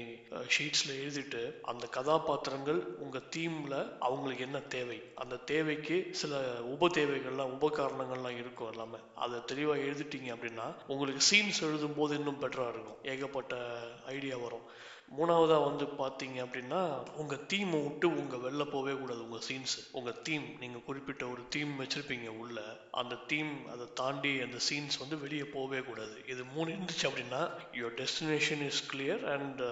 ஷீட்ஸில் 0.55 0.95
எழுதிட்டு 1.03 1.43
அந்த 1.63 1.87
கதாபாத்திரங்கள் 1.87 2.81
உங்கள் 3.05 3.29
தீமில் 3.37 3.79
அவங்களுக்கு 3.99 4.45
என்ன 4.45 4.61
தேவை? 4.77 4.99
அந்த 5.15 5.37
தேவைக்கு 5.37 6.09
சில 6.13 6.35
உப 6.75 6.89
தேவைகள்லாம் 6.89 7.55
உபகாரணங்கள்லாம் 7.59 8.39
இருக்கும் 8.39 8.73
எல்லாமே. 8.73 9.01
அதை 9.15 9.41
தெளிவாக 9.47 9.87
எழுதிட்டீங்க 9.91 10.33
அப்படின்னா 10.37 10.69
உங்களுக்கு 10.87 11.25
சீன்ஸ் 11.33 11.63
எழுதும்போது 11.63 12.13
இன்னும் 12.13 12.43
பெட்டராக 12.43 12.75
இருக்கும். 12.75 13.01
ஏகப்பட்ட 13.03 13.55
ஐடியா 14.07 14.37
வரும். 14.37 14.67
மூணாவதாக 15.09 15.65
வந்து 15.65 15.85
பார்த்தீங்க 15.99 16.39
அப்படின்னா 16.45 16.81
உங்கள் 17.17 17.47
தீமை 17.47 17.81
விட்டு 17.83 18.07
உங்கள் 18.21 18.41
வெளில 18.41 18.65
போகவே 18.71 18.93
கூடாது 19.01 19.21
உங்கள் 19.25 19.45
சீன்ஸ் 19.49 19.75
உங்கள் 19.93 20.21
தீம் 20.23 20.47
நீங்கள் 20.61 20.83
குறிப்பிட்ட 20.83 21.29
ஒரு 21.29 21.43
தீம் 21.49 21.75
வச்சுருப்பீங்க 21.81 22.29
உள்ள 22.43 22.59
அந்த 22.91 23.15
தீம் 23.27 23.67
அதை 23.67 23.87
தாண்டி 23.95 24.41
அந்த 24.41 24.59
சீன்ஸ் 24.69 24.99
வந்து 24.99 25.19
வெளியே 25.19 25.45
போகவே 25.45 25.81
கூடாது. 25.81 26.17
இது 26.27 26.45
மூணு 26.45 26.69
இருந்துச்சு 26.75 27.07
அப்படின்னா 27.11 27.43
your 27.73 27.97
destination 28.01 28.65
is 28.67 28.83
clear 28.93 29.25
and 29.35 29.63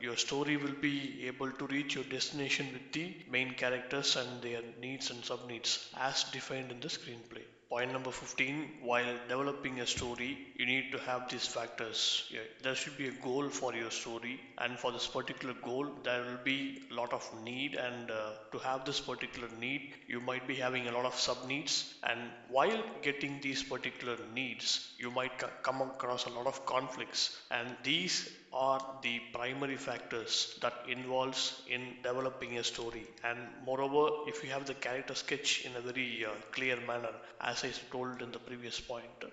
your 0.00 0.22
story 0.26 0.56
will 0.64 0.80
be 0.86 0.94
able 1.30 1.56
to 1.56 1.66
reach 1.66 1.96
your 1.96 2.12
destination 2.16 2.70
with 2.72 2.92
the 2.92 3.04
main 3.28 3.54
characters 3.62 4.14
and 4.22 4.36
their 4.42 4.68
needs 4.86 5.10
and 5.14 5.26
sub 5.30 5.46
needs 5.48 5.76
as 6.08 6.24
defined 6.36 6.72
in 6.76 6.84
the 6.86 6.90
screen 6.98 7.26
play 7.28 7.42
Point 7.72 7.92
number 7.92 8.12
15 8.12 8.58
while 8.82 9.18
developing 9.28 9.80
a 9.80 9.86
story, 9.86 10.38
you 10.56 10.66
need 10.66 10.92
to 10.92 10.98
have 10.98 11.28
these 11.28 11.46
factors. 11.46 12.24
Yeah, 12.30 12.40
there 12.62 12.74
should 12.76 12.96
be 12.98 13.08
a 13.08 13.12
goal 13.12 13.48
for 13.48 13.74
your 13.74 13.90
story, 13.90 14.38
and 14.58 14.78
for 14.78 14.92
this 14.92 15.06
particular 15.08 15.54
goal, 15.54 15.88
there 16.04 16.20
will 16.22 16.38
be 16.44 16.82
a 16.90 16.94
lot 16.94 17.12
of 17.12 17.26
need. 17.42 17.74
And 17.74 18.10
uh, 18.10 18.32
to 18.52 18.58
have 18.58 18.84
this 18.84 19.00
particular 19.00 19.48
need, 19.58 19.94
you 20.06 20.20
might 20.20 20.46
be 20.46 20.54
having 20.54 20.86
a 20.86 20.92
lot 20.92 21.06
of 21.06 21.18
sub 21.18 21.46
needs. 21.48 21.94
And 22.04 22.20
while 22.48 22.82
getting 23.02 23.40
these 23.40 23.62
particular 23.62 24.18
needs, 24.34 24.92
you 24.98 25.10
might 25.10 25.38
co- 25.38 25.50
come 25.62 25.80
across 25.82 26.26
a 26.26 26.30
lot 26.30 26.46
of 26.46 26.64
conflicts. 26.66 27.36
And 27.50 27.74
these 27.82 28.30
are 28.52 28.80
the 29.02 29.18
primary 29.32 29.76
factors 29.76 30.58
that 30.62 30.74
involves 30.88 31.62
in 31.68 31.82
developing 32.02 32.58
a 32.58 32.64
story. 32.64 33.06
And 33.24 33.38
moreover 33.64 34.04
if 34.28 34.42
you 34.44 34.50
have 34.50 34.66
the 34.66 34.74
character 34.74 35.14
sketch 35.14 35.64
in 35.64 35.74
a 35.76 35.80
very 35.80 36.24
uh, 36.24 36.30
clear 36.52 36.76
manner 36.86 37.14
as 37.40 37.64
i 37.64 37.70
told 37.90 38.22
in 38.22 38.30
the 38.32 38.38
previous 38.50 38.78
point 38.80 39.24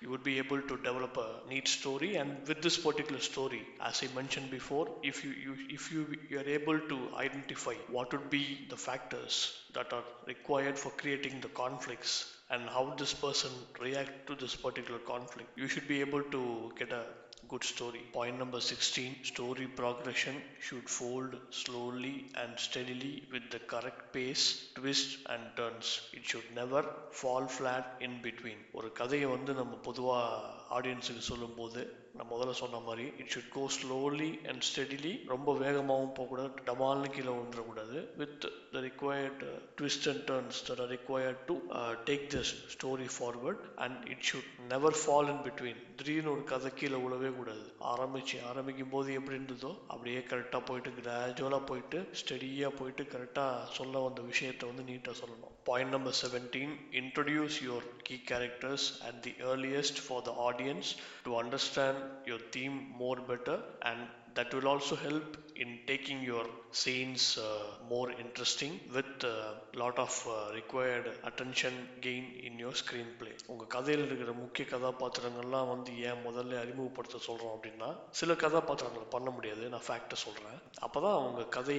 you 0.00 0.10
would 0.10 0.22
be 0.24 0.38
able 0.38 0.60
to 0.60 0.76
develop 0.78 1.16
a 1.16 1.48
neat 1.48 1.66
story. 1.68 2.16
And 2.16 2.46
with 2.48 2.62
this 2.62 2.76
particular 2.86 3.20
story 3.20 3.62
as 3.80 4.02
i 4.04 4.08
mentioned 4.14 4.50
before 4.50 4.86
if 5.02 5.24
you, 5.24 5.30
you 5.44 5.54
if 5.78 5.90
you 5.92 6.02
you 6.30 6.38
are 6.40 6.50
able 6.58 6.78
to 6.92 6.98
identify 7.16 7.74
what 7.96 8.12
would 8.12 8.28
be 8.30 8.44
the 8.70 8.76
factors 8.86 9.36
that 9.74 9.92
are 9.92 10.04
required 10.26 10.78
for 10.78 10.90
creating 11.02 11.40
the 11.40 11.52
conflicts 11.62 12.14
and 12.50 12.68
how 12.76 12.84
this 12.98 13.12
person 13.14 13.50
react 13.80 14.26
to 14.28 14.34
this 14.42 14.54
particular 14.66 15.00
conflict 15.12 15.48
you 15.62 15.68
should 15.68 15.88
be 15.88 16.00
able 16.00 16.22
to 16.36 16.42
get 16.78 16.92
a 16.92 17.04
good 17.47 17.63
story. 17.63 18.01
Point 18.13 18.37
number 18.39 18.59
16 18.61 19.23
story 19.23 19.67
progression 19.67 20.35
should 20.59 20.87
fold 20.89 21.35
slowly 21.51 22.25
and 22.35 22.51
steadily 22.57 23.23
with 23.31 23.45
the 23.51 23.59
correct 23.59 24.13
pace, 24.13 24.45
twists 24.75 25.17
and 25.29 25.41
turns. 25.57 26.01
It 26.13 26.23
should 26.25 26.47
never 26.55 26.83
fall 27.11 27.47
flat 27.57 27.85
in 28.07 28.13
between. 28.27 28.59
ஒரு 28.79 28.91
கதையை 28.91 29.29
வந்து 29.35 29.53
நம்ம 29.53 29.79
பொதுவாக 29.89 30.79
ஆடியன்ஸுக்கு 30.79 31.23
சொல்லும்போது 31.31 31.81
நான் 32.18 32.30
முதல்ல 32.32 32.52
சொன்ன 32.60 32.80
மாதிரி 32.86 33.06
it 33.22 33.32
should 33.34 33.50
go 33.56 33.62
slowly 33.76 34.30
and 34.50 34.64
steadily 34.68 35.12
ரொம்ப 35.32 35.54
வேகமாகவும் 35.64 36.14
போகக்கூடாது 36.18 36.64
டமால்னு 36.68 37.10
கீழே 37.16 37.30
விழுந்துடக்கூடாது 37.32 37.98
with 38.20 38.46
the 38.74 38.82
required 38.88 39.42
twist 39.80 40.08
and 40.12 40.24
turns 40.30 40.60
that 40.68 40.82
are 40.84 40.92
required 40.96 41.42
to 41.50 41.56
take 42.10 42.26
the 42.36 42.40
story 42.74 43.08
forward 43.16 43.64
and 43.86 44.00
it 44.14 44.24
should 44.30 44.50
never 44.72 44.98
fall 45.02 45.30
in 45.34 45.42
between 45.46 45.82
திடீர்னு 45.98 46.32
ஒரு 46.34 46.44
கதை 46.52 46.70
கீழே 46.78 46.98
விழவே 47.04 47.30
கூடாது. 47.36 47.66
ஆரம்பிச்சு 47.92 48.38
ஆரம்பிக்கும் 48.50 48.94
போது 48.94 49.14
எப்படி 49.18 49.36
இருந்ததோ 49.38 49.72
அப்படியே 49.92 50.22
கரெக்டாக 50.32 50.62
போயிட்டு 50.68 50.90
கிராஜுவலாக 51.00 51.62
போயிட்டு 51.70 52.00
ஸ்டெடியாக 52.20 52.76
போயிட்டு 52.80 53.04
கரெக்டாக 53.14 53.68
சொல்ல 53.78 54.04
வந்த 54.06 54.22
விஷயத்தை 54.32 54.64
வந்து 54.70 54.88
நீட்டாக 54.90 55.16
சொல்லணும். 55.22 55.55
Point 55.66 55.90
number 55.90 56.12
17 56.12 56.78
Introduce 56.94 57.60
your 57.60 57.82
key 58.04 58.18
characters 58.18 59.02
at 59.06 59.22
the 59.22 59.34
earliest 59.42 59.98
for 59.98 60.22
the 60.22 60.30
audience 60.30 60.94
to 61.24 61.36
understand 61.36 61.98
your 62.24 62.38
theme 62.38 62.76
more 62.96 63.16
better 63.16 63.60
and 63.82 63.98
that 64.36 64.52
will 64.54 64.68
also 64.74 64.96
help 65.08 65.28
in 65.62 65.68
taking 65.90 66.18
your 66.30 66.46
scenes 66.80 67.22
uh, 67.42 67.66
more 67.90 68.08
interesting 68.22 68.72
with 68.94 69.12
a 69.24 69.28
uh, 69.28 69.52
lot 69.82 69.96
of 70.02 70.14
uh, 70.26 70.34
required 70.56 71.06
attention 71.28 71.74
gain 72.00 72.24
in 72.46 72.54
your 72.62 72.74
screenplay. 72.80 73.34
உங்க 73.46 73.64
கதையில் 73.74 74.04
இருக்கிற 74.06 74.32
முக்கிய 74.32 74.66
கதாபாத்திரங்கள்லாம் 74.70 75.70
வந்து 75.72 75.92
ஏன் 76.00 76.20
முதல்ல 76.26 76.58
அறிமுகப்படுத்த 76.64 77.20
சொல்றோம் 77.26 77.54
அப்படின்னா 77.54 77.90
சில 78.10 78.34
கதாபாத்திரங்களை 78.34 79.06
பண்ண 79.10 79.30
முடியாது. 79.30 79.68
நான் 79.68 79.86
ஃபேக்டை 79.88 80.18
சொல்றேன். 80.24 80.58
அப்பதான் 80.86 81.22
உங்க 81.28 81.44
கதை 81.56 81.78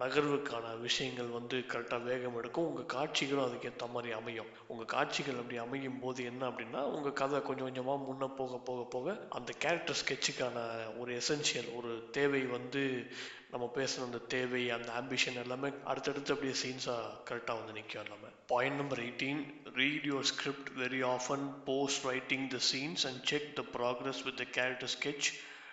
நகர்வுக்கான 0.00 0.66
விஷயங்கள் 0.80 1.30
வந்து 1.38 1.58
கரெக்டாக 1.72 2.02
வேகம் 2.10 2.36
எடுக்கும். 2.36 2.68
உங்க 2.70 2.84
காட்சிகளும் 2.96 3.46
அதுக்கேற்ற 3.46 3.88
மாதிரி 3.96 4.12
அமையும். 4.20 4.52
உங்க 4.66 4.84
காட்சிகள் 4.96 5.40
அப்படி 5.42 5.56
அமையும் 5.66 6.00
போது 6.00 6.24
என்ன 6.24 6.42
அப்படின்னா 6.48 6.82
உங்க 6.98 7.12
கதை 7.22 7.42
கொஞ்சம் 7.42 7.68
கொஞ்சமாக 7.68 8.04
முன்ன 8.08 8.30
போக 8.42 8.60
போக 8.68 8.82
போக 8.96 9.16
அந்த 9.38 9.52
கேரக்டர் 9.58 10.00
ஸ்கெட்சுக்கான 10.02 10.58
ஒரு 10.98 11.20
எசென்சியல் 11.22 11.70
ஒரு 11.74 11.85
தேவை 12.10 12.42
வந்து 12.42 13.06
நம்ம 13.50 13.66
பேசுகிற 13.68 14.06
அந்த 14.06 14.18
தேவை 14.18 14.70
அந்த 14.70 14.90
ஆம்பிஷன் 15.00 15.42
எல்லாமே 15.42 15.68
அடுத்தடுத்து 15.84 16.34
அப்படியே 16.34 16.58
சீன்ஸாக 16.62 17.16
கரெக்டாக 17.30 17.58
வந்து 17.58 17.72
நிற்கும் 17.72 18.04
எல்லாமே. 18.04 18.30
Point 18.46 18.76
number 18.76 18.98
eighteen 18.98 19.42
read 19.74 20.04
your 20.04 20.30
script 20.32 20.70
very 20.78 21.02
often 21.14 21.46
post 21.64 22.04
writing 22.04 22.48
the 22.48 22.56
scenes 22.72 23.04
and 23.10 23.22
check 23.22 23.54
the 23.54 23.64
progress 23.72 24.24
with 24.24 24.36
the 24.36 24.44
character 24.50 24.94
sketch 24.98 25.28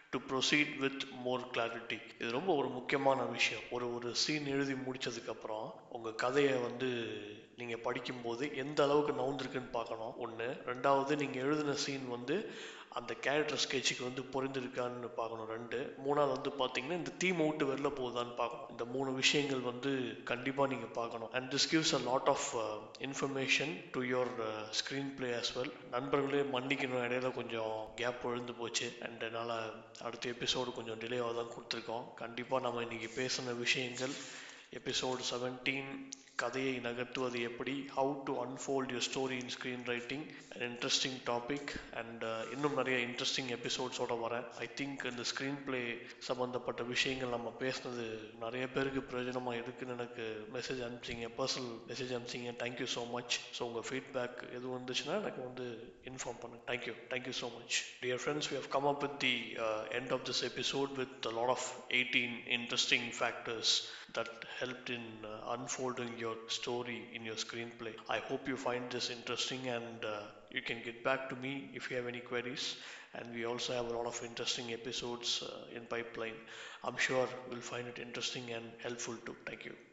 to 0.10 0.20
proceed 0.30 0.78
with 0.78 1.04
more 1.24 1.48
clarity 1.54 2.00
இது 2.20 2.32
ரொம்ப 2.32 2.56
ஒரு 2.56 2.68
முக்கியமான 2.70 3.22
விஷயம். 3.22 3.64
ஒரு 3.72 3.96
ஒரு 3.96 4.16
சீன் 4.16 4.46
எழுதி 4.46 4.74
முடித்ததுக்கப்புறம் 4.74 5.68
உங்கள் 5.90 6.16
கதையை 6.16 6.54
வந்து 6.54 6.90
நீங்கள் 7.58 7.84
படிக்கும்போது 7.88 8.56
எந்த 8.56 8.84
அளவுக்கு 8.84 9.14
நவுந்திருக்குன்னு 9.22 9.72
பார்க்கணும். 9.72 10.18
ஒன்று 10.18 10.48
ரெண்டாவது 10.66 11.16
நீங்கள் 11.16 11.44
எழுதின 11.44 11.74
சீன் 11.74 12.08
வந்து 12.10 12.36
அந்த 13.00 13.14
கேரக்டர் 13.26 13.62
ஸ்கெட்சுக்கு 13.64 14.04
வந்து 14.08 14.24
பொருந்திருக்கான்னு 14.34 15.10
பார்க்கணும். 15.20 15.48
ரெண்டு 15.54 15.78
மூணாவது 16.06 16.34
வந்து 16.36 16.52
பார்த்தீங்கன்னா 16.60 16.98
இந்த 17.02 17.12
தீம் 17.24 17.40
அவுட்டு 17.46 17.66
வெளில 17.70 17.90
போகுதான்னு 18.00 18.36
பார்க்கணும். 18.42 18.70
இந்த 18.70 18.86
மூணு 18.96 19.12
விஷயங்கள் 19.22 19.64
வந்து 19.70 19.92
கண்டிப்பாக 20.32 20.72
நீங்கள் 20.74 20.94
பார்க்கணும். 21.00 21.32
And 21.32 21.54
this 21.54 21.68
gives 21.72 21.94
a 22.00 22.02
lot 22.10 22.30
of 22.34 22.48
information 23.08 23.74
to 23.92 24.02
your 24.14 24.34
screen 24.82 25.12
play 25.18 25.30
as 25.40 25.54
well 25.58 25.74
நண்பர்களே 25.96 26.44
மன்னிக்கணும். 26.56 27.04
இடையில 27.08 27.32
கொஞ்சம் 27.40 27.76
கேப் 27.96 28.24
விழுந்து 28.24 28.56
போச்சு. 28.62 28.90
அண்ட் 29.08 29.24
என்னால் 29.30 29.58
அடுத்த 30.08 30.34
எபிசோடு 30.36 30.72
கொஞ்சம் 30.80 31.02
டிலேவாக 31.06 31.36
தான் 31.40 31.54
கொடுத்துருக்கோம். 31.56 32.06
கண்டிப்பாக 32.24 32.64
நம்ம 32.68 32.84
இன்றைக்கி 32.88 33.12
பேசின 33.22 33.58
விஷயங்கள் 33.66 34.16
எபிசோடு 34.80 35.24
செவன்டீன் 35.32 35.92
கதையை 36.42 36.76
நகர்த்துவது 36.86 37.40
எப்படி? 37.48 37.74
How 37.98 38.14
to 38.28 38.34
unfold 38.44 38.92
your 38.94 39.06
story 39.08 39.36
in 39.44 39.52
screen 39.56 39.84
writing 39.92 40.24
and 40.54 40.64
interesting 40.68 41.18
topic 41.30 41.72
and 42.00 42.24
இன்னும் 42.54 42.78
நிறைய 42.80 42.98
இன்ட்ரெஸ்டிங் 43.08 43.50
எபிசோட்ஸோட 43.58 44.16
வரேன். 44.24 44.46
ஐ 44.66 44.68
திங்க் 44.80 45.04
இந்த 45.12 45.24
ஸ்க்ரீன் 45.32 45.60
பிளே 45.68 45.82
சம்மந்தப்பட்ட 46.30 46.84
விஷயங்கள் 46.94 47.36
நம்ம 47.36 47.52
பேசுனது 47.64 48.06
நிறைய 48.46 48.66
பேருக்கு 48.76 49.04
பிரயோஜனமாக 49.12 49.62
இருக்குன்னு 49.64 49.96
எனக்கு 50.00 50.26
மெசேஜ் 50.56 50.82
அனுப்பிச்சிங்க 50.88 51.30
personal 51.40 51.78
message 51.92 52.14
அனுப்பிச்சிங்க. 52.16 52.54
Thank you 52.64 52.90
so 52.96 53.04
much 53.16 53.38
so 53.58 53.64
உங்கள் 53.70 53.88
ஃபீட்பேக் 53.90 54.38
எது 54.58 54.66
வந்துச்சுன்னா 54.78 55.16
எனக்கு 55.24 55.42
வந்து 55.50 55.68
இன்ஃபார்ம் 56.12 56.42
பண்ணுங்க. 56.44 56.64
Thank you 56.72 56.96
thank you 57.14 57.36
so 57.44 57.50
much 57.58 57.78
dear 58.04 58.24
friends 58.24 58.50
we 58.52 58.58
have 58.62 58.72
come 58.78 58.90
up 58.94 59.04
with 59.08 59.20
the 59.28 59.36
end 60.00 60.14
of 60.18 60.26
this 60.32 60.44
episode 60.52 60.94
with 61.02 61.34
lot 61.40 61.54
of 61.58 61.70
eighteen 62.00 62.38
interesting 62.60 63.10
factors 63.20 63.74
that 64.14 64.30
helped 64.60 64.90
in 64.90 65.04
uh, 65.26 65.52
unfolding 65.54 66.18
your 66.18 66.36
story 66.48 67.10
in 67.14 67.24
your 67.26 67.36
screenplay. 67.36 67.94
I 68.10 68.18
hope 68.20 68.48
you 68.48 68.58
find 68.58 68.90
this 68.92 69.10
interesting 69.10 69.68
and 69.68 70.04
uh, 70.06 70.22
you 70.52 70.62
can 70.62 70.82
get 70.84 71.04
back 71.04 71.30
to 71.30 71.36
me 71.36 71.70
if 71.74 71.90
you 71.90 71.98
have 71.98 72.08
any 72.08 72.20
queries. 72.22 72.76
And 73.16 73.34
we 73.34 73.46
also 73.46 73.74
have 73.74 73.88
a 73.88 73.94
lot 73.98 74.08
of 74.08 74.22
interesting 74.24 74.74
episodes 74.74 75.44
uh, 75.44 75.76
in 75.76 75.86
pipeline. 75.86 76.38
I'm 76.84 76.98
sure 76.98 77.28
you'll 77.52 77.62
find 77.62 77.88
it 77.88 78.00
interesting 78.00 78.52
and 78.52 78.66
helpful 78.82 79.16
too. 79.26 79.36
Thank 79.46 79.66
you. 79.66 79.76